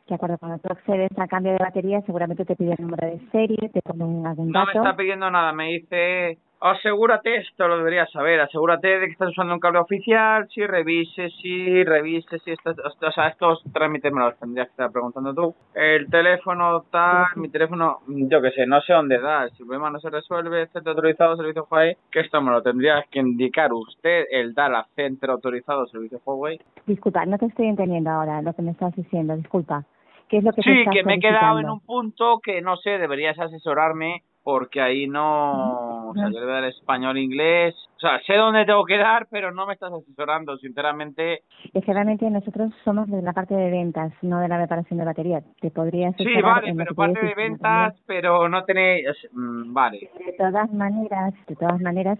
de 0.08 0.14
acuerdo, 0.14 0.38
cuando 0.38 0.58
tú 0.58 0.68
accedes 0.72 1.10
a 1.18 1.26
cambio 1.28 1.52
de 1.52 1.58
batería, 1.58 2.00
seguramente 2.02 2.44
te 2.44 2.56
pide 2.56 2.74
el 2.78 2.82
número 2.84 3.06
de 3.06 3.20
serie, 3.30 3.68
te 3.72 3.80
pone 3.82 4.04
un- 4.04 4.26
algún 4.26 4.50
No 4.50 4.60
me 4.60 4.66
dato. 4.72 4.78
está 4.78 4.96
pidiendo 4.96 5.30
nada, 5.30 5.52
me 5.52 5.68
dice, 5.68 6.38
asegúrate, 6.60 7.36
esto 7.36 7.68
lo 7.68 7.78
deberías 7.78 8.10
saber, 8.10 8.40
asegúrate 8.40 8.98
de 8.98 9.06
que 9.06 9.12
estás 9.12 9.30
usando 9.30 9.54
un 9.54 9.60
cable 9.60 9.78
oficial, 9.78 10.48
si 10.48 10.66
revise, 10.66 11.30
si 11.40 11.84
revise, 11.84 12.38
si 12.40 12.52
estás, 12.52 12.76
o 12.78 13.12
sea, 13.12 13.28
estos 13.28 13.62
trámites 13.72 14.12
me 14.12 14.20
los 14.20 14.38
tendrías 14.38 14.66
que 14.68 14.72
estar 14.72 14.90
preguntando 14.90 15.34
tú. 15.34 15.54
El 15.74 16.08
teléfono 16.10 16.84
tal, 16.90 17.26
mi 17.36 17.48
teléfono, 17.48 17.98
yo 18.06 18.42
que 18.42 18.50
sé, 18.50 18.66
no 18.66 18.80
sé 18.80 18.92
dónde 18.92 19.20
da, 19.20 19.48
si 19.50 19.62
el 19.62 19.68
problema 19.68 19.90
no 19.90 20.00
se 20.00 20.10
resuelve, 20.10 20.66
centro 20.68 20.92
autorizado, 20.92 21.36
servicio 21.36 21.66
Huawei, 21.70 21.96
que 22.10 22.20
esto 22.20 22.40
me 22.40 22.50
lo 22.50 22.62
tendrías 22.62 23.06
que 23.10 23.20
indicar 23.20 23.72
usted, 23.72 24.24
el 24.30 24.54
dar 24.54 24.74
a 24.74 24.86
centro 24.96 25.32
autorizado, 25.32 25.86
servicio 25.86 26.20
Huawei. 26.24 26.58
Disculpa, 26.86 27.24
no 27.26 27.38
te 27.38 27.46
estoy 27.46 27.66
entendiendo 27.66 28.10
ahora 28.10 28.42
lo 28.42 28.52
que 28.54 28.62
me 28.62 28.72
estás 28.72 28.94
diciendo, 28.96 29.36
disculpa. 29.36 29.84
¿Qué 30.28 30.38
es 30.38 30.44
lo 30.44 30.52
que 30.52 30.60
te 30.60 30.70
Sí, 30.70 30.78
estás 30.80 30.94
que 30.94 31.04
me 31.04 31.14
he 31.14 31.20
quedado 31.20 31.58
en 31.58 31.70
un 31.70 31.80
punto 31.80 32.40
que 32.42 32.60
no 32.60 32.76
sé, 32.76 32.98
deberías 32.98 33.38
asesorarme 33.38 34.22
porque 34.48 34.80
ahí 34.80 35.06
no, 35.06 36.08
o 36.08 36.14
sea, 36.14 36.30
yo 36.32 36.40
le 36.40 36.68
español 36.68 37.18
inglés, 37.18 37.74
o 37.98 38.00
sea, 38.00 38.18
sé 38.26 38.32
dónde 38.32 38.64
tengo 38.64 38.82
que 38.86 38.96
dar, 38.96 39.26
pero 39.30 39.52
no 39.52 39.66
me 39.66 39.74
estás 39.74 39.92
asesorando, 39.92 40.56
sinceramente. 40.56 41.42
Es 41.74 41.84
que 41.84 41.92
realmente 41.92 42.30
nosotros 42.30 42.72
somos 42.82 43.10
de 43.10 43.20
la 43.20 43.34
parte 43.34 43.54
de 43.54 43.70
ventas, 43.70 44.10
no 44.22 44.40
de 44.40 44.48
la 44.48 44.56
reparación 44.56 45.00
de 45.00 45.04
batería. 45.04 45.42
Te 45.60 45.70
podría 45.70 46.12
Sí, 46.14 46.40
vale, 46.40 46.72
pero 46.74 46.94
parte 46.94 47.20
te 47.20 47.26
de 47.26 47.34
ventas, 47.34 47.94
pero 48.06 48.48
no 48.48 48.64
tenéis, 48.64 49.06
mm, 49.32 49.74
vale. 49.74 50.08
De 50.24 50.32
todas 50.38 50.72
maneras, 50.72 51.34
de 51.46 51.54
todas 51.54 51.80
maneras, 51.82 52.18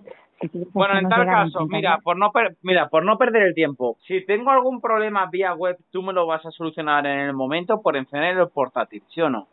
Bueno, 0.75 0.99
en 0.99 1.09
tal 1.09 1.25
caso, 1.25 1.67
mira, 1.67 1.97
por 2.05 2.19
no 2.19 2.31
per- 2.31 2.59
mira, 2.61 2.91
por 2.91 3.07
no 3.07 3.17
perder 3.17 3.45
el 3.45 3.55
tiempo, 3.55 3.97
si 4.07 4.27
tengo 4.27 4.51
algún 4.51 4.83
problema 4.83 5.31
vía 5.33 5.55
web, 5.55 5.79
tú 5.91 6.03
me 6.03 6.13
lo 6.13 6.27
vas 6.27 6.45
a 6.45 6.51
solucionar 6.51 7.07
en 7.07 7.21
el 7.21 7.33
momento 7.33 7.81
por 7.81 7.97
encender 7.97 8.37
el 8.37 8.49
portátil, 8.51 9.03
¿sí 9.09 9.23
o 9.23 9.31
no? 9.31 9.49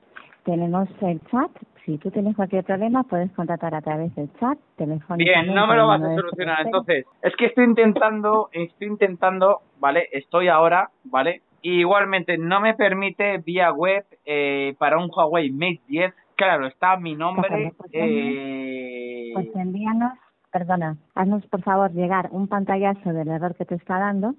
Tenemos 0.46 0.88
el 1.02 1.20
chat. 1.32 1.52
Si 1.86 1.98
tú 1.98 2.10
tienes 2.10 2.36
cualquier 2.36 2.64
problema, 2.64 3.04
puedes 3.04 3.32
contactar 3.34 3.76
a 3.76 3.82
través 3.82 4.16
del 4.16 4.32
chat, 4.40 4.58
telefónicamente. 4.78 5.24
Bien, 5.26 5.54
no 5.54 5.68
me 5.68 5.76
lo 5.76 5.88
vas 5.88 5.98
a 6.02 6.04
900. 6.06 6.22
solucionar. 6.32 6.66
Entonces, 6.66 7.06
es 7.22 7.36
que 7.36 7.46
estoy 7.48 7.66
intentando, 7.66 8.50
estoy 8.54 8.88
intentando, 8.88 9.62
¿vale? 9.80 10.08
Estoy 10.12 10.48
ahora, 10.48 10.90
¿vale? 11.04 11.42
Y 11.62 11.80
igualmente 11.82 12.38
no 12.38 12.60
me 12.62 12.74
permite 12.76 13.38
vía 13.40 13.72
web 13.72 14.06
eh, 14.26 14.76
para 14.80 14.98
un 14.98 15.10
Huawei 15.16 15.52
Mate 15.52 15.82
10. 15.88 16.14
Claro, 16.36 16.68
está 16.68 16.98
mi 16.98 17.16
nombre. 17.16 17.74
Pues, 17.78 17.92
Eh, 17.94 19.32
Pues 19.34 19.48
envíanos, 19.56 20.14
perdona, 20.52 20.98
haznos 21.16 21.46
por 21.48 21.62
favor 21.64 21.92
llegar 21.92 22.30
un 22.32 22.48
pantallazo 22.48 23.14
del 23.14 23.28
error 23.28 23.56
que 23.56 23.66
te 23.66 23.76
está 23.76 24.00
dando, 24.00 24.34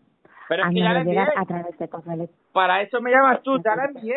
pero 0.48 0.64
es 0.64 0.74
que 0.74 0.80
ya 0.80 1.02
llegar 1.02 1.32
a 1.36 1.44
través 1.44 1.78
de 1.78 1.88
correo. 1.88 2.28
Para 2.52 2.80
eso 2.82 3.00
me 3.00 3.10
llamas 3.10 3.42
tú, 3.42 3.60
ya 3.62 3.76
la 3.76 3.86
envié. 3.86 4.16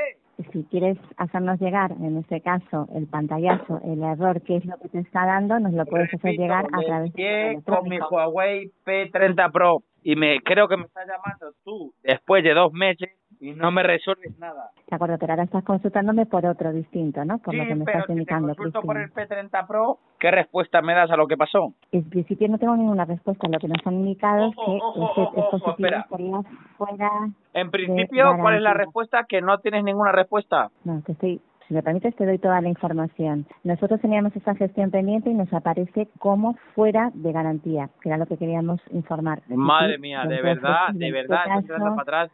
Si 0.52 0.64
quieres 0.66 0.98
hacernos 1.18 1.60
llegar, 1.60 1.92
en 1.92 2.18
este 2.18 2.42
caso, 2.42 2.88
el 2.96 3.08
pantallazo, 3.08 3.82
el 3.84 4.02
error, 4.02 4.42
que 4.42 4.58
es 4.58 4.66
lo 4.66 4.78
que 4.78 4.88
te 4.90 5.00
está 5.00 5.26
dando, 5.26 5.60
nos 5.60 5.74
lo 5.74 5.86
puedes 5.86 6.14
hacer 6.14 6.38
llegar 6.38 6.66
a 6.72 6.80
través 6.80 7.14
de 7.14 7.62
con 7.66 7.90
mi. 7.90 8.00
Huawei 8.00 8.72
P30 8.86 9.52
Pro. 9.52 9.84
Y 10.02 10.16
me 10.16 10.40
creo 10.40 10.70
que 10.70 10.78
me 10.78 10.86
estás 10.86 11.06
llamando 11.06 11.54
tú 11.66 11.94
después 12.04 12.44
de 12.44 12.54
dos 12.54 12.72
meses 12.72 13.10
y 13.40 13.52
no 13.54 13.72
me 13.72 13.84
resuelves 13.84 14.38
nada. 14.40 14.72
De 14.90 14.96
acuerdo, 14.96 15.18
pero 15.18 15.34
ahora 15.34 15.44
estás 15.44 15.64
consultándome 15.64 16.26
por 16.26 16.46
otro 16.46 16.72
distinto, 16.74 17.24
¿no? 17.24 17.38
Por 17.40 17.54
sí, 17.54 17.58
lo 17.60 17.66
que 17.68 17.76
me 17.76 17.86
pero 17.86 18.00
estás 18.00 18.04
si 18.04 18.08
te 18.08 18.14
indicando, 18.14 18.48
consulto 18.56 18.82
por 18.82 18.96
Cristian. 18.98 19.28
el 19.32 19.50
P30 19.50 19.68
Pro, 19.68 20.00
¿qué 20.20 20.32
respuesta 20.32 20.82
me 20.82 20.94
das 20.94 21.10
a 21.12 21.16
lo 21.16 21.28
que 21.28 21.38
pasó? 21.38 21.74
En 21.92 22.10
principio 22.10 22.48
no 22.50 22.58
tengo 22.58 22.76
ninguna 22.76 23.06
respuesta. 23.06 23.48
Lo 23.48 23.60
que 23.60 23.68
nos 23.68 23.86
han 23.86 23.94
indicado 23.94 24.50
es 24.50 24.58
Ojo, 24.58 24.66
que 24.66 24.82
ojo, 24.82 25.12
ese 25.12 25.22
ojo, 25.22 25.36
dispositivo 25.36 26.00
estaría 26.00 26.42
fuera. 26.78 27.12
En 27.54 27.72
principio, 27.72 28.38
¿cuál 28.42 28.56
es 28.56 28.62
la 28.62 28.74
respuesta? 28.74 29.26
Que 29.28 29.42
no 29.42 29.58
tienes 29.60 29.84
ninguna 29.84 30.12
respuesta. 30.12 30.70
No, 30.84 31.02
te 31.02 31.14
estoy. 31.14 31.42
Si 31.70 31.76
me 31.76 31.84
permites, 31.84 32.16
te 32.16 32.26
doy 32.26 32.40
toda 32.40 32.60
la 32.62 32.68
información. 32.68 33.46
Nosotros 33.64 34.02
teníamos 34.02 34.36
esta 34.36 34.56
gestión 34.56 34.90
pendiente 34.90 35.30
y 35.30 35.36
nos 35.36 35.54
aparece 35.54 36.08
como 36.18 36.56
fuera 36.74 37.12
de 37.14 37.32
garantía, 37.32 37.92
que 38.02 38.10
era 38.10 38.18
lo 38.18 38.26
que 38.26 38.38
queríamos 38.38 38.82
informar. 38.90 39.44
Madre 39.50 40.00
mía, 40.00 40.24
de 40.24 40.42
verdad, 40.42 40.88
de 40.94 41.12
verdad, 41.12 41.42
este 41.46 41.60
estás 41.60 41.66
tirando 41.66 41.96
para 41.96 42.02
atrás. 42.02 42.32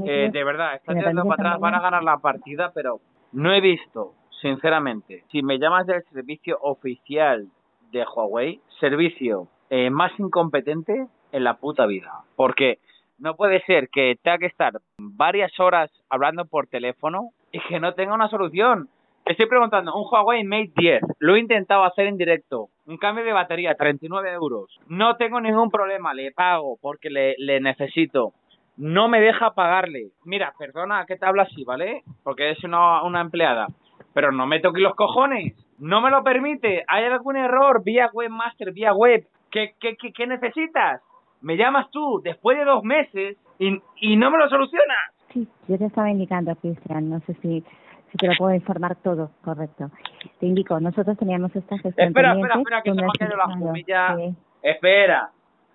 ¿me? 0.00 0.24
Eh, 0.26 0.30
de 0.32 0.42
verdad, 0.42 0.74
estás 0.74 0.96
¿Me 0.96 1.00
tirando 1.00 1.22
para 1.26 1.34
atrás. 1.34 1.60
Van 1.60 1.74
a 1.76 1.80
ganar 1.80 2.02
la 2.02 2.18
partida, 2.18 2.72
pero 2.74 2.98
no 3.30 3.52
he 3.52 3.60
visto, 3.60 4.14
sinceramente, 4.42 5.22
si 5.30 5.44
me 5.44 5.60
llamas 5.60 5.86
del 5.86 6.02
servicio 6.12 6.58
oficial 6.60 7.46
de 7.92 8.04
Huawei, 8.04 8.60
servicio 8.80 9.46
eh, 9.68 9.90
más 9.90 10.10
incompetente 10.18 11.06
en 11.30 11.44
la 11.44 11.54
puta 11.54 11.86
vida. 11.86 12.24
Porque 12.34 12.80
no 13.20 13.36
puede 13.36 13.62
ser 13.62 13.90
que 13.90 14.18
tenga 14.20 14.38
que 14.38 14.46
estar 14.46 14.72
varias 14.98 15.52
horas 15.60 15.88
hablando 16.08 16.46
por 16.46 16.66
teléfono 16.66 17.30
y 17.52 17.60
que 17.60 17.80
no 17.80 17.94
tenga 17.94 18.14
una 18.14 18.28
solución. 18.28 18.88
Estoy 19.24 19.46
preguntando, 19.46 19.94
un 19.94 20.06
Huawei 20.10 20.44
Mate 20.44 20.72
10, 20.76 21.02
lo 21.18 21.36
he 21.36 21.40
intentado 21.40 21.84
hacer 21.84 22.06
en 22.06 22.16
directo, 22.16 22.68
un 22.86 22.96
cambio 22.96 23.24
de 23.24 23.32
batería, 23.32 23.74
39 23.74 24.32
euros. 24.32 24.80
No 24.88 25.16
tengo 25.16 25.40
ningún 25.40 25.70
problema, 25.70 26.14
le 26.14 26.32
pago 26.32 26.78
porque 26.80 27.10
le, 27.10 27.34
le 27.38 27.60
necesito. 27.60 28.32
No 28.76 29.08
me 29.08 29.20
deja 29.20 29.50
pagarle. 29.50 30.08
Mira, 30.24 30.54
perdona 30.58 31.04
que 31.06 31.16
te 31.16 31.26
hablo 31.26 31.42
así, 31.42 31.64
¿vale? 31.64 32.02
Porque 32.24 32.50
es 32.50 32.64
una, 32.64 33.02
una 33.02 33.20
empleada. 33.20 33.66
Pero 34.14 34.32
no 34.32 34.46
me 34.46 34.58
toques 34.60 34.82
los 34.82 34.94
cojones. 34.94 35.54
No 35.78 36.00
me 36.00 36.10
lo 36.10 36.24
permite. 36.24 36.82
¿Hay 36.88 37.04
algún 37.04 37.36
error 37.36 37.84
vía 37.84 38.10
webmaster, 38.12 38.72
vía 38.72 38.94
web? 38.94 39.26
¿Qué, 39.50 39.74
qué, 39.80 39.96
qué, 39.96 40.12
qué 40.12 40.26
necesitas? 40.26 41.02
Me 41.42 41.56
llamas 41.56 41.90
tú 41.90 42.20
después 42.24 42.58
de 42.58 42.64
dos 42.64 42.82
meses 42.82 43.36
y, 43.58 43.80
y 43.96 44.16
no 44.16 44.30
me 44.30 44.38
lo 44.38 44.48
solucionas. 44.48 45.19
Sí, 45.32 45.48
yo 45.68 45.78
te 45.78 45.84
estaba 45.86 46.10
indicando, 46.10 46.54
Cristian, 46.56 47.08
no 47.10 47.20
sé 47.20 47.34
si, 47.42 47.64
si 48.10 48.18
te 48.18 48.26
lo 48.26 48.32
puedo 48.38 48.54
informar 48.54 48.96
todo, 48.96 49.30
correcto. 49.42 49.90
Te 50.38 50.46
indico, 50.46 50.78
nosotros 50.80 51.16
teníamos 51.18 51.54
esta 51.54 51.78
gestión 51.78 52.08
Espera, 52.08 52.32
espera, 52.32 52.54
espera, 52.58 52.82
que 52.82 52.90
se 52.90 52.96
me 52.96 53.06
ha 53.06 53.10
caído 53.18 53.36
la 53.36 54.16
que- 54.16 54.34
Espera. 54.62 55.30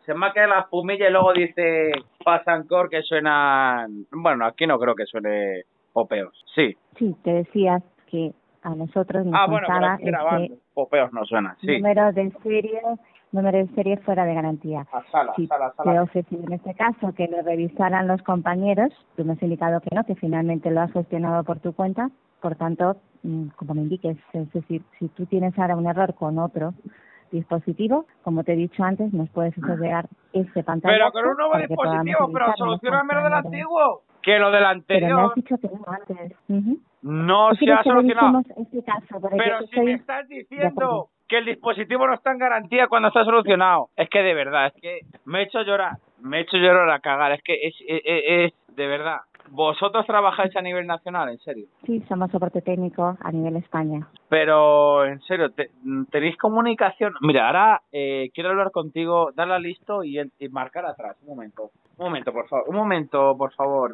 Se 0.05 0.13
me 0.13 0.27
ha 0.27 0.31
quedado 0.33 0.53
la 0.53 0.59
espumilla 0.59 1.09
y 1.09 1.11
luego 1.11 1.33
dice 1.33 1.91
Pasancor 2.23 2.89
que 2.89 3.01
suenan... 3.01 4.05
Bueno, 4.11 4.45
aquí 4.45 4.67
no 4.67 4.77
creo 4.77 4.93
que 4.93 5.05
suene 5.05 5.63
popeos. 5.93 6.43
Sí. 6.53 6.75
Sí, 6.99 7.15
te 7.23 7.31
decías 7.33 7.81
que 8.11 8.31
a 8.61 8.75
nosotros 8.75 9.25
nos 9.25 9.33
Ah, 9.35 9.47
bueno, 9.47 9.67
pero 9.67 10.37
este 10.43 10.57
Popeos 10.75 11.11
no 11.13 11.25
suenan. 11.25 11.55
Sí. 11.61 11.77
número 11.79 12.11
de 12.11 12.31
serie, 12.43 12.81
número 13.35 13.57
de 13.57 13.67
serie 13.75 13.97
fuera 13.97 14.25
de 14.25 14.33
garantía. 14.33 14.87
A 14.91 15.03
sala, 15.11 15.33
Sí, 15.35 15.45
sala, 15.47 15.71
te 15.71 15.81
he 15.83 15.85
sala. 15.85 16.03
ofrecido 16.03 16.43
en 16.47 16.53
este 16.53 16.73
caso 16.73 17.13
que 17.13 17.27
lo 17.27 17.41
revisaran 17.43 18.07
los 18.07 18.21
compañeros. 18.23 18.91
Tú 19.15 19.23
me 19.25 19.33
has 19.33 19.43
indicado 19.43 19.79
que 19.81 19.93
no, 19.95 20.03
que 20.05 20.15
finalmente 20.15 20.71
lo 20.71 20.81
has 20.81 20.91
gestionado 20.91 21.43
por 21.43 21.59
tu 21.59 21.73
cuenta. 21.73 22.09
Por 22.41 22.55
tanto, 22.55 22.97
mm, 23.23 23.47
como 23.55 23.73
me 23.75 23.81
indiques, 23.81 24.17
es 24.33 24.51
decir, 24.53 24.81
si 24.99 25.07
tú 25.09 25.25
tienes 25.25 25.57
ahora 25.59 25.75
un 25.75 25.87
error 25.87 26.13
con 26.15 26.37
otro 26.39 26.73
dispositivo, 27.31 28.05
como 28.23 28.43
te 28.43 28.53
he 28.53 28.55
dicho 28.55 28.83
antes, 28.83 29.11
nos 29.13 29.29
puedes 29.29 29.57
hacer 29.57 29.77
llegar 29.79 30.07
ese 30.33 30.63
pantalla. 30.63 30.95
Pero 30.95 31.11
con 31.11 31.25
un 31.31 31.37
nuevo 31.37 31.57
dispositivo, 31.57 32.29
pero 32.31 32.53
solucioname 32.55 33.13
lo 33.13 33.23
del 33.23 33.33
antiguo. 33.33 34.01
Que 34.21 34.39
lo 34.39 34.49
del 34.51 34.63
Pero 34.63 34.65
me 34.65 35.05
anterior 35.15 35.19
has 35.29 35.35
dicho 35.35 35.57
que 35.57 35.67
no 35.67 35.83
antes. 35.87 36.33
No 37.01 37.49
¿Tú 37.49 37.55
se 37.65 37.71
ha 37.71 37.83
solucionado. 37.83 38.41
este 38.57 38.83
caso? 38.83 39.21
Pero 39.37 39.61
si 39.67 39.79
me 39.81 39.93
estás 39.93 40.27
diciendo. 40.27 41.09
Que 41.27 41.37
el 41.39 41.45
dispositivo 41.45 42.05
no 42.07 42.13
está 42.13 42.31
en 42.31 42.37
garantía 42.39 42.87
cuando 42.87 43.07
está 43.09 43.23
solucionado, 43.25 43.89
es 43.95 44.09
que 44.09 44.21
de 44.21 44.33
verdad, 44.33 44.67
es 44.67 44.73
que 44.81 44.99
me 45.25 45.39
he 45.39 45.43
hecho 45.43 45.61
llorar, 45.63 45.93
me 46.21 46.37
he 46.37 46.41
hecho 46.41 46.57
llorar 46.57 46.89
a 46.89 46.99
cagar, 46.99 47.31
es 47.31 47.41
que 47.43 47.53
es, 47.67 47.75
es, 47.87 48.01
es- 48.05 48.23
es- 48.53 48.75
de 48.75 48.87
verdad. 48.87 49.19
Vosotros 49.49 50.05
trabajáis 50.07 50.55
a 50.57 50.61
nivel 50.61 50.87
nacional, 50.87 51.29
en 51.29 51.37
serio. 51.37 51.67
Sí, 51.85 52.01
somos 52.09 52.31
soporte 52.31 52.61
técnico 52.63 53.15
a 53.21 53.31
nivel 53.31 53.55
España. 53.57 54.07
Pero, 54.27 55.05
en 55.05 55.21
serio, 55.21 55.51
te- 55.51 55.69
¿tenéis 56.09 56.35
comunicación? 56.37 57.13
Mira, 57.21 57.45
ahora 57.47 57.81
eh, 57.91 58.31
quiero 58.33 58.49
hablar 58.49 58.71
contigo, 58.71 59.29
darla 59.35 59.59
listo 59.59 60.03
y, 60.03 60.19
y 60.39 60.49
marcar 60.49 60.85
atrás. 60.87 61.15
Un 61.21 61.29
momento, 61.35 61.69
un 61.97 62.05
momento, 62.05 62.33
por 62.33 62.47
favor. 62.49 62.65
Un 62.67 62.75
momento, 62.75 63.37
por 63.37 63.53
favor. 63.53 63.93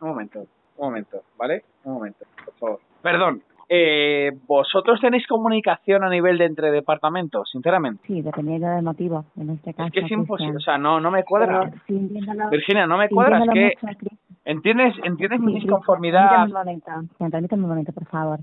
Un 0.00 0.08
momento, 0.08 0.38
un 0.78 0.86
momento, 0.88 1.22
¿vale? 1.36 1.64
Un 1.84 1.94
momento, 1.94 2.24
por 2.44 2.54
favor. 2.54 2.80
Perdón. 3.02 3.42
Eh, 3.74 4.32
¿Vosotros 4.46 5.00
tenéis 5.00 5.26
comunicación 5.26 6.04
a 6.04 6.10
nivel 6.10 6.36
de 6.36 6.44
entre 6.44 6.70
departamentos, 6.70 7.48
sinceramente? 7.50 8.02
Sí, 8.06 8.20
dependiendo 8.20 8.68
del 8.68 8.82
motivo, 8.84 9.24
en 9.38 9.48
este 9.48 9.72
caso. 9.72 9.86
Es 9.86 9.92
que 9.94 10.00
es 10.00 10.10
imposible, 10.12 10.56
o 10.58 10.60
sea, 10.60 10.76
no, 10.76 11.00
no 11.00 11.10
me 11.10 11.24
cuadra. 11.24 11.60
Pero 11.70 11.82
sí, 11.86 11.94
entiéndolo- 11.96 12.50
Virginia, 12.50 12.86
no 12.86 12.98
me 12.98 13.08
cuadra, 13.08 13.38
es 13.42 13.48
que, 13.50 13.72
mucho. 13.82 13.96
¿entiendes, 14.44 14.94
entiendes 15.04 15.40
mi 15.40 15.52
Sí, 15.54 15.60
sí, 15.60 15.60
disconformidad? 15.64 16.28
Permítame 16.28 16.46
un 16.46 16.52
momento, 16.52 16.90
Cristian, 17.08 17.30
permítame 17.30 17.62
un 17.62 17.68
momento, 17.70 17.92
por 17.92 18.04
favor. 18.08 18.40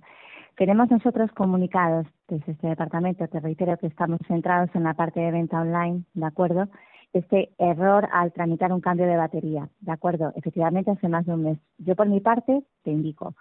Tenemos 0.57 0.89
nosotros 0.89 1.31
comunicados 1.33 2.07
desde 2.27 2.51
este 2.53 2.67
departamento, 2.67 3.27
te 3.27 3.39
reitero 3.39 3.77
que 3.77 3.85
estamos 3.85 4.19
centrados 4.27 4.69
en 4.73 4.83
la 4.83 4.95
parte 4.95 5.19
de 5.19 5.29
venta 5.31 5.61
online, 5.61 6.05
¿de 6.15 6.25
acuerdo? 6.25 6.65
Este 7.13 7.49
error 7.59 8.07
al 8.11 8.33
tramitar 8.33 8.73
un 8.73 8.81
cambio 8.81 9.05
de 9.05 9.15
batería, 9.15 9.69
¿de 9.79 9.91
acuerdo? 9.91 10.31
Efectivamente, 10.35 10.89
hace 10.89 11.07
más 11.07 11.25
de 11.27 11.33
un 11.35 11.43
mes. 11.43 11.59
Yo, 11.77 11.95
por 11.95 12.07
mi 12.09 12.19
parte, 12.19 12.63
te 12.83 12.89
indico, 12.91 13.35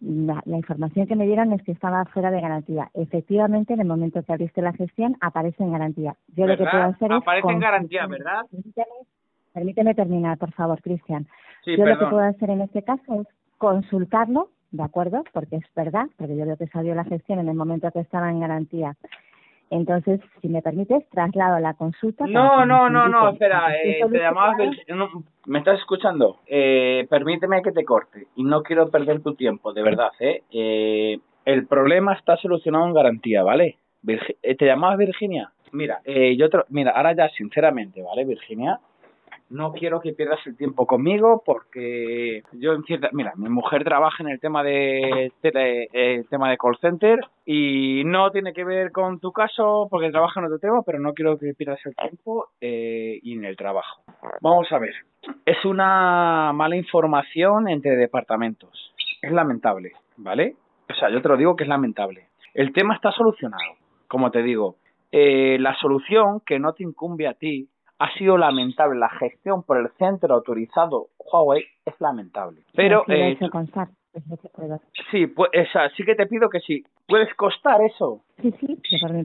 la, 0.00 0.42
la 0.46 0.56
información 0.56 1.06
que 1.06 1.16
me 1.16 1.26
dieron 1.26 1.52
es 1.52 1.62
que 1.62 1.72
estaba 1.72 2.04
fuera 2.06 2.30
de 2.30 2.40
garantía. 2.40 2.90
Efectivamente, 2.94 3.74
en 3.74 3.80
el 3.80 3.86
momento 3.86 4.22
que 4.22 4.32
abriste 4.32 4.62
la 4.62 4.72
gestión, 4.72 5.16
aparece 5.20 5.62
en 5.62 5.72
garantía. 5.72 6.16
Yo 6.36 6.46
lo 6.46 6.56
que 6.56 6.64
puedo 6.64 6.82
hacer 6.84 7.12
es... 7.12 7.18
Aparece 7.18 7.48
en 7.50 7.60
garantía, 7.60 8.06
¿verdad? 8.06 8.42
Permíteme, 8.50 8.86
permíteme 9.52 9.94
terminar, 9.94 10.38
por 10.38 10.52
favor, 10.52 10.80
Cristian. 10.80 11.26
Sí, 11.64 11.76
yo 11.76 11.84
lo 11.84 11.98
que 11.98 12.06
puedo 12.06 12.22
hacer 12.22 12.50
en 12.50 12.62
este 12.62 12.82
caso 12.82 13.20
es 13.20 13.26
consultarlo, 13.58 14.48
¿de 14.70 14.82
acuerdo? 14.82 15.22
Porque 15.32 15.56
es 15.56 15.64
verdad, 15.74 16.06
porque 16.16 16.36
yo 16.36 16.46
veo 16.46 16.56
que 16.56 16.68
salió 16.68 16.94
la 16.94 17.04
gestión 17.04 17.38
en 17.38 17.48
el 17.48 17.54
momento 17.54 17.90
que 17.90 18.00
estaba 18.00 18.30
en 18.30 18.40
garantía. 18.40 18.96
Entonces, 19.70 20.20
si 20.42 20.48
me 20.48 20.62
permites, 20.62 21.08
traslado 21.10 21.60
la 21.60 21.74
consulta. 21.74 22.26
No, 22.26 22.66
no, 22.66 22.90
no, 22.90 23.08
no, 23.08 23.28
espera, 23.30 23.72
eh, 23.76 24.00
te. 24.00 24.70
Virginia, 24.88 24.96
no, 24.96 25.24
¿me 25.46 25.60
estás 25.60 25.78
escuchando? 25.78 26.38
Eh, 26.46 27.06
permíteme 27.08 27.62
que 27.62 27.70
te 27.72 27.84
corte 27.84 28.26
y 28.34 28.42
no 28.42 28.62
quiero 28.62 28.90
perder 28.90 29.22
tu 29.22 29.34
tiempo, 29.34 29.72
de 29.72 29.82
verdad, 29.82 30.10
¿eh? 30.18 30.42
eh 30.50 31.18
el 31.46 31.66
problema 31.66 32.12
está 32.12 32.36
solucionado 32.36 32.86
en 32.86 32.92
garantía, 32.94 33.42
¿vale? 33.42 33.78
Virgi- 34.02 34.36
eh, 34.42 34.56
¿Te 34.56 34.66
llamabas 34.66 34.98
Virginia? 34.98 35.52
Mira, 35.72 36.00
eh, 36.04 36.36
yo 36.36 36.50
te- 36.50 36.58
mira, 36.68 36.90
ahora 36.90 37.14
ya 37.14 37.28
sinceramente, 37.30 38.02
¿vale, 38.02 38.24
Virginia? 38.24 38.78
No 39.50 39.72
quiero 39.72 40.00
que 40.00 40.12
pierdas 40.12 40.38
el 40.46 40.56
tiempo 40.56 40.86
conmigo 40.86 41.42
porque 41.44 42.42
yo 42.52 42.72
en 42.72 42.84
cierta, 42.84 43.08
mira, 43.12 43.32
mi 43.36 43.48
mujer 43.48 43.82
trabaja 43.84 44.22
en 44.22 44.28
el 44.30 44.38
tema 44.40 44.62
de 44.62 45.32
tele- 45.42 45.88
eh, 45.92 46.14
el 46.14 46.28
tema 46.28 46.48
de 46.50 46.56
call 46.56 46.76
center 46.80 47.18
y 47.44 48.02
no 48.06 48.30
tiene 48.30 48.52
que 48.52 48.62
ver 48.64 48.92
con 48.92 49.18
tu 49.18 49.32
caso 49.32 49.88
porque 49.90 50.10
trabaja 50.10 50.38
en 50.40 50.46
otro 50.46 50.58
tema, 50.60 50.82
pero 50.82 51.00
no 51.00 51.14
quiero 51.14 51.36
que 51.36 51.52
pierdas 51.54 51.84
el 51.84 51.96
tiempo 51.96 52.46
eh, 52.60 53.18
y 53.22 53.34
en 53.34 53.44
el 53.44 53.56
trabajo. 53.56 54.02
Vamos 54.40 54.70
a 54.70 54.78
ver, 54.78 54.94
es 55.44 55.64
una 55.64 56.52
mala 56.54 56.76
información 56.76 57.68
entre 57.68 57.96
departamentos, 57.96 58.94
es 59.20 59.32
lamentable, 59.32 59.92
¿vale? 60.16 60.54
O 60.88 60.94
sea, 60.94 61.10
yo 61.10 61.20
te 61.22 61.28
lo 61.28 61.36
digo 61.36 61.56
que 61.56 61.64
es 61.64 61.68
lamentable. 61.68 62.28
El 62.54 62.72
tema 62.72 62.94
está 62.94 63.10
solucionado, 63.12 63.74
como 64.08 64.30
te 64.30 64.42
digo. 64.42 64.76
Eh, 65.12 65.56
la 65.58 65.74
solución 65.74 66.40
que 66.46 66.60
no 66.60 66.72
te 66.72 66.84
incumbe 66.84 67.26
a 67.26 67.34
ti 67.34 67.68
ha 68.00 68.12
sido 68.14 68.36
lamentable. 68.36 68.98
La 68.98 69.10
gestión 69.10 69.62
por 69.62 69.78
el 69.78 69.88
centro 69.98 70.34
autorizado 70.34 71.08
Huawei 71.18 71.64
es 71.84 71.94
lamentable. 72.00 72.62
Pero 72.74 73.02
Así 73.02 73.12
lo 73.12 73.16
he 73.16 73.20
eh, 73.20 73.30
hecho 73.32 73.50
constar, 73.50 73.88
sí, 75.10 75.26
pues, 75.26 75.50
o 75.54 75.72
sea, 75.72 75.90
sí 75.90 76.02
que 76.04 76.14
te 76.14 76.26
pido 76.26 76.48
que 76.48 76.60
sí. 76.60 76.84
¿Puedes 77.06 77.32
costar 77.34 77.80
eso? 77.82 78.22
Sí, 78.40 78.52
sí, 78.60 78.78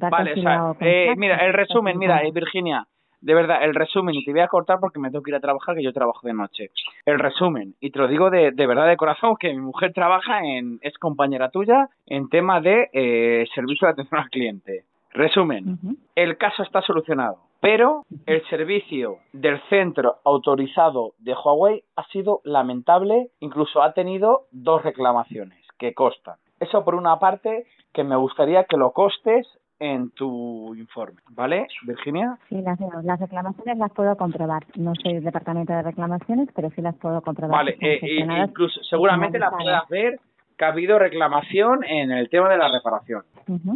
Vale, 0.09 0.33
sí 0.33 0.39
o 0.41 0.43
sea, 0.43 0.75
eh, 0.81 1.13
mira, 1.17 1.37
el 1.37 1.53
resumen, 1.53 1.97
mira, 1.97 2.21
eh. 2.23 2.31
Virginia, 2.31 2.85
de 3.21 3.33
verdad, 3.33 3.63
el 3.63 3.73
resumen, 3.73 4.15
y 4.15 4.23
te 4.23 4.31
voy 4.31 4.41
a 4.41 4.47
cortar 4.47 4.79
porque 4.79 4.99
me 4.99 5.09
tengo 5.09 5.23
que 5.23 5.31
ir 5.31 5.35
a 5.35 5.39
trabajar, 5.39 5.75
que 5.75 5.83
yo 5.83 5.93
trabajo 5.93 6.27
de 6.27 6.33
noche. 6.33 6.69
El 7.05 7.19
resumen, 7.19 7.75
y 7.79 7.91
te 7.91 7.99
lo 7.99 8.07
digo 8.07 8.29
de, 8.29 8.51
de 8.51 8.67
verdad 8.67 8.87
de 8.87 8.97
corazón, 8.97 9.35
que 9.39 9.53
mi 9.53 9.61
mujer 9.61 9.93
trabaja 9.93 10.41
en, 10.43 10.79
es 10.81 10.97
compañera 10.97 11.49
tuya 11.49 11.89
en 12.05 12.29
tema 12.29 12.61
de 12.61 12.89
eh, 12.93 13.47
servicio 13.55 13.87
de 13.87 13.93
atención 13.93 14.21
al 14.21 14.29
cliente. 14.29 14.83
Resumen, 15.11 15.79
el 16.13 16.37
caso 16.37 16.61
está 16.61 16.81
solucionado, 16.81 17.37
pero 17.65 18.03
el 18.27 18.45
servicio 18.47 19.17
del 19.33 19.59
centro 19.69 20.17
autorizado 20.23 21.13
de 21.17 21.33
Huawei 21.33 21.83
ha 21.95 22.03
sido 22.09 22.41
lamentable, 22.43 23.31
incluso 23.39 23.81
ha 23.81 23.93
tenido 23.93 24.43
dos 24.51 24.83
reclamaciones 24.83 25.65
que 25.79 25.95
costan. 25.95 26.35
Eso 26.59 26.85
por 26.85 26.93
una 26.93 27.17
parte 27.17 27.65
que 27.91 28.03
me 28.03 28.15
gustaría 28.17 28.65
que 28.65 28.77
lo 28.77 28.91
costes 28.91 29.47
en 29.79 30.11
tu 30.11 30.75
informe, 30.75 31.19
¿vale, 31.31 31.65
Virginia? 31.87 32.37
Sí, 32.49 32.61
las, 32.61 32.79
las 33.03 33.19
reclamaciones 33.19 33.79
las 33.79 33.91
puedo 33.91 34.15
comprobar. 34.15 34.63
No 34.75 34.93
soy 35.01 35.15
del 35.15 35.23
departamento 35.23 35.73
de 35.73 35.81
reclamaciones, 35.81 36.49
pero 36.55 36.69
sí 36.69 36.83
las 36.83 36.95
puedo 36.95 37.19
comprobar. 37.23 37.65
Vale, 37.65 37.77
eh, 37.81 37.99
incluso 38.47 38.79
seguramente 38.83 39.39
la 39.39 39.49
normalizadas. 39.49 39.87
puedas 39.87 40.11
ver 40.11 40.19
que 40.55 40.65
ha 40.65 40.67
habido 40.67 40.99
reclamación 40.99 41.83
en 41.83 42.11
el 42.11 42.29
tema 42.29 42.47
de 42.47 42.57
la 42.57 42.71
reparación. 42.71 43.23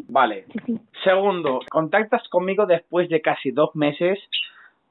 Vale, 0.07 0.45
Sí, 0.51 0.59
sí. 0.65 0.79
Segundo, 1.03 1.59
contactas 1.69 2.27
conmigo 2.29 2.65
después 2.65 3.09
de 3.09 3.21
casi 3.21 3.51
dos 3.51 3.75
meses 3.75 4.19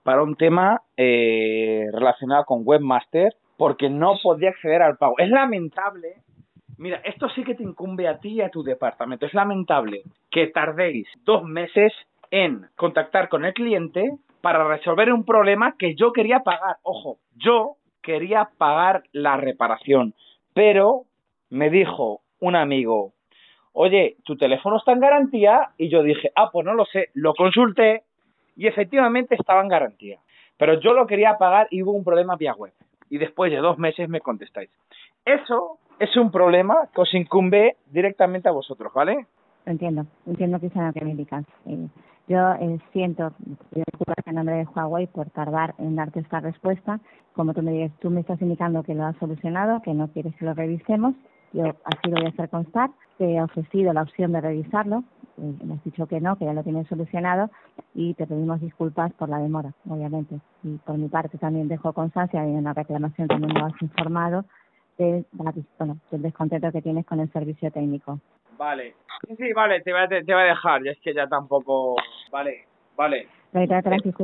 para 0.03 0.23
un 0.23 0.37
tema 0.37 0.83
eh, 0.97 1.87
relacionado 1.93 2.45
con 2.45 2.63
Webmaster 2.65 3.35
porque 3.57 3.91
no 3.91 4.15
podía 4.23 4.51
acceder 4.51 4.83
al 4.83 4.97
pago. 4.97 5.15
Es 5.19 5.29
lamentable, 5.29 6.23
mira, 6.79 7.01
esto 7.05 7.29
sí 7.31 7.43
que 7.43 7.55
te 7.55 7.65
incumbe 7.65 8.09
a 8.09 8.19
ti 8.19 8.35
y 8.35 8.41
a 8.41 8.51
tu 8.51 8.63
departamento. 8.63 9.27
Es 9.27 9.35
lamentable 9.35 10.03
que 10.31 10.47
tardéis 10.47 11.09
dos 11.25 11.43
meses 11.43 11.93
en 12.31 12.67
contactar 12.77 13.29
con 13.29 13.45
el 13.45 13.53
cliente 13.53 14.13
para 14.41 14.67
resolver 14.67 15.13
un 15.13 15.25
problema 15.25 15.75
que 15.79 15.95
yo 15.95 16.13
quería 16.13 16.41
pagar. 16.41 16.77
Ojo, 16.83 17.19
yo 17.37 17.77
quería 18.03 18.51
pagar 18.57 19.03
la 19.13 19.37
reparación, 19.37 20.15
pero 20.55 21.03
me 21.51 21.69
dijo 21.69 22.21
un 22.41 22.57
amigo, 22.57 23.13
oye, 23.81 24.17
tu 24.25 24.37
teléfono 24.37 24.77
está 24.77 24.91
en 24.91 24.99
garantía 24.99 25.71
y 25.79 25.89
yo 25.89 26.03
dije, 26.03 26.33
ah, 26.35 26.51
pues 26.53 26.67
no 26.67 26.75
lo 26.75 26.85
sé, 26.85 27.11
lo 27.15 27.33
consulté 27.35 28.03
y 28.57 28.67
efectivamente 28.67 29.37
estaba 29.37 29.63
en 29.63 29.69
garantía. 29.69 30.19
Pero 30.57 30.81
yo 30.81 30.93
lo 30.95 31.07
quería 31.07 31.39
pagar 31.39 31.69
y 31.71 31.85
hubo 31.85 31.93
un 31.93 32.03
problema 32.03 32.35
vía 32.35 32.55
web. 32.55 32.73
Y 33.09 33.19
después 33.19 33.53
de 33.53 33.59
dos 33.59 33.79
meses 33.79 34.09
me 34.09 34.21
contestáis. 34.21 34.69
Eso 35.25 35.79
es 36.01 36.17
un 36.17 36.33
problema 36.33 36.89
que 36.93 37.03
os 37.03 37.15
incumbe 37.15 37.77
directamente 37.87 38.49
a 38.49 38.53
vosotros, 38.53 38.93
¿vale? 38.93 39.27
Entiendo, 39.65 40.07
entiendo 40.27 40.59
que 40.59 40.67
es 40.67 40.75
lo 40.75 40.93
que 40.93 41.05
me 41.05 41.11
indicas. 41.13 41.45
Eh, 41.67 41.87
yo 42.27 42.55
eh, 42.55 42.81
siento, 42.93 43.33
disculpas 43.71 44.27
en 44.27 44.35
nombre 44.35 44.57
de 44.57 44.67
Huawei 44.75 45.07
por 45.07 45.31
tardar 45.31 45.77
en 45.79 45.95
darte 45.95 46.19
esta 46.19 46.41
respuesta. 46.41 46.99
Como 47.33 47.55
tú 47.55 47.63
me 47.63 47.71
dices, 47.71 47.93
tú 48.01 48.11
me 48.11 48.23
estás 48.23 48.43
indicando 48.43 48.83
que 48.83 48.97
lo 48.97 49.05
has 49.05 49.17
solucionado, 49.19 49.83
que 49.83 49.95
no 49.95 50.09
quieres 50.09 50.35
que 50.35 50.47
lo 50.47 50.55
revisemos. 50.55 51.15
Yo 51.53 51.65
así 51.85 52.09
lo 52.09 52.17
voy 52.17 52.27
a 52.27 52.29
hacer 52.29 52.49
constar. 52.49 52.91
Te 53.17 53.35
he 53.35 53.43
ofrecido 53.43 53.93
la 53.93 54.03
opción 54.03 54.33
de 54.33 54.41
revisarlo. 54.41 55.05
Eh, 55.39 55.55
me 55.65 55.75
has 55.75 55.85
dicho 55.85 56.07
que 56.07 56.21
no, 56.21 56.37
que 56.37 56.45
ya 56.45 56.53
lo 56.53 56.63
tienes 56.63 56.87
solucionado 56.89 57.51
y 57.95 58.15
te 58.15 58.27
pedimos 58.27 58.61
disculpas 58.61 59.13
por 59.15 59.29
la 59.29 59.39
demora, 59.39 59.73
obviamente. 59.89 60.41
Y 60.63 60.77
por 60.79 60.99
mi 60.99 61.09
parte 61.09 61.39
también 61.39 61.69
dejo 61.69 61.93
constancia 61.93 62.43
en 62.45 62.65
la 62.65 62.75
reclamación 62.75 63.29
también 63.29 63.55
lo 63.55 63.67
has 63.67 63.83
informado 63.83 64.45
de, 64.99 65.25
bueno, 65.33 65.53
del 66.11 66.23
descontento 66.23 66.73
que 66.73 66.83
tienes 66.83 67.07
con 67.07 67.21
el 67.21 67.33
servicio 67.33 67.71
técnico. 67.71 68.21
Vale. 68.57 68.95
Sí, 69.27 69.37
sí, 69.37 69.53
vale, 69.53 69.81
te 69.81 69.93
voy 69.93 70.03
a, 70.03 70.09
te, 70.09 70.25
te 70.25 70.35
voy 70.35 70.43
a 70.43 70.47
dejar. 70.47 70.83
Ya 70.85 70.91
es 70.91 71.01
que 71.01 71.15
ya 71.15 71.27
tampoco... 71.27 71.97
Vale. 72.31 72.65
Vale. 72.97 73.29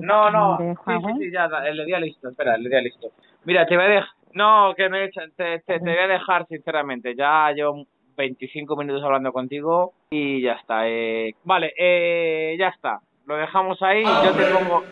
No, 0.03 0.31
no. 0.31 0.59
Sí, 0.59 0.65
sí, 0.65 0.91
Huawei. 0.91 1.15
sí, 1.19 1.31
ya, 1.31 1.47
el 1.65 1.87
día 1.87 2.01
listo. 2.01 2.29
Espera, 2.29 2.57
el 2.57 2.65
día 2.65 2.81
listo. 2.81 3.09
Mira, 3.45 3.65
te 3.67 3.77
voy 3.77 3.85
a 3.85 3.89
dejar. 3.89 4.11
No, 4.35 4.75
que 4.77 4.89
me 4.89 4.99
he 5.01 5.05
hecho- 5.07 5.21
te, 5.37 5.61
te, 5.61 5.79
te 5.79 5.79
voy 5.79 5.99
a 5.99 6.07
dejar, 6.09 6.47
sinceramente. 6.49 7.15
Ya 7.17 7.51
llevo 7.53 7.85
25 8.17 8.77
minutos 8.77 9.03
hablando 9.03 9.33
contigo 9.33 9.95
y 10.11 10.43
ya 10.43 10.53
está. 10.55 10.89
Eh, 10.89 11.33
vale, 11.45 11.73
eh, 11.79 12.57
ya 12.59 12.69
está. 12.69 12.99
Lo 13.27 13.37
dejamos 13.37 13.81
ahí. 13.83 14.05
Yo 14.23 14.35
te 14.35 14.47
pongo. 14.47 14.85